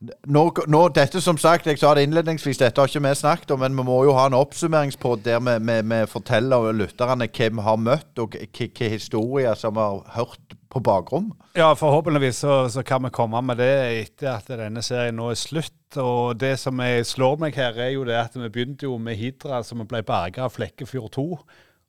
[0.00, 3.62] nå, nå, dette som sagt, Jeg sa det innledningsvis, dette har ikke vi snakket om,
[3.64, 7.64] men vi må jo ha en oppsummeringspod der vi, vi, vi forteller lytterne hvem vi
[7.64, 11.30] har møtt, og hvilke historier som vi har hørt på bakrom.
[11.56, 13.72] Ja, forhåpentligvis så, så, kan vi komme med det
[14.02, 15.72] etter at denne serien nå er slutt.
[15.96, 19.16] Og det som jeg slår meg her, er jo det at vi begynte jo med
[19.16, 21.26] Hidra, som ble berga av Flekkefjord 2.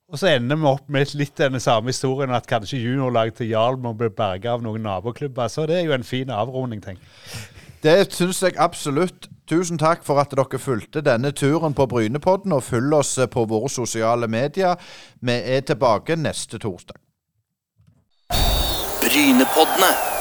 [0.07, 3.75] Og så ender vi opp med litt den samme historien, at kanskje juniorlaget til Jarl
[3.83, 5.51] må bli berga av noen naboklubber.
[5.51, 7.56] Så det er jo en fin avrunding, tenker jeg.
[7.84, 9.30] Det syns jeg absolutt.
[9.47, 13.69] Tusen takk for at dere fulgte denne turen på Brynepodden, og følg oss på våre
[13.69, 14.75] sosiale medier.
[15.21, 16.99] Vi er tilbake neste torsdag.
[19.01, 20.16] Brynepoddene.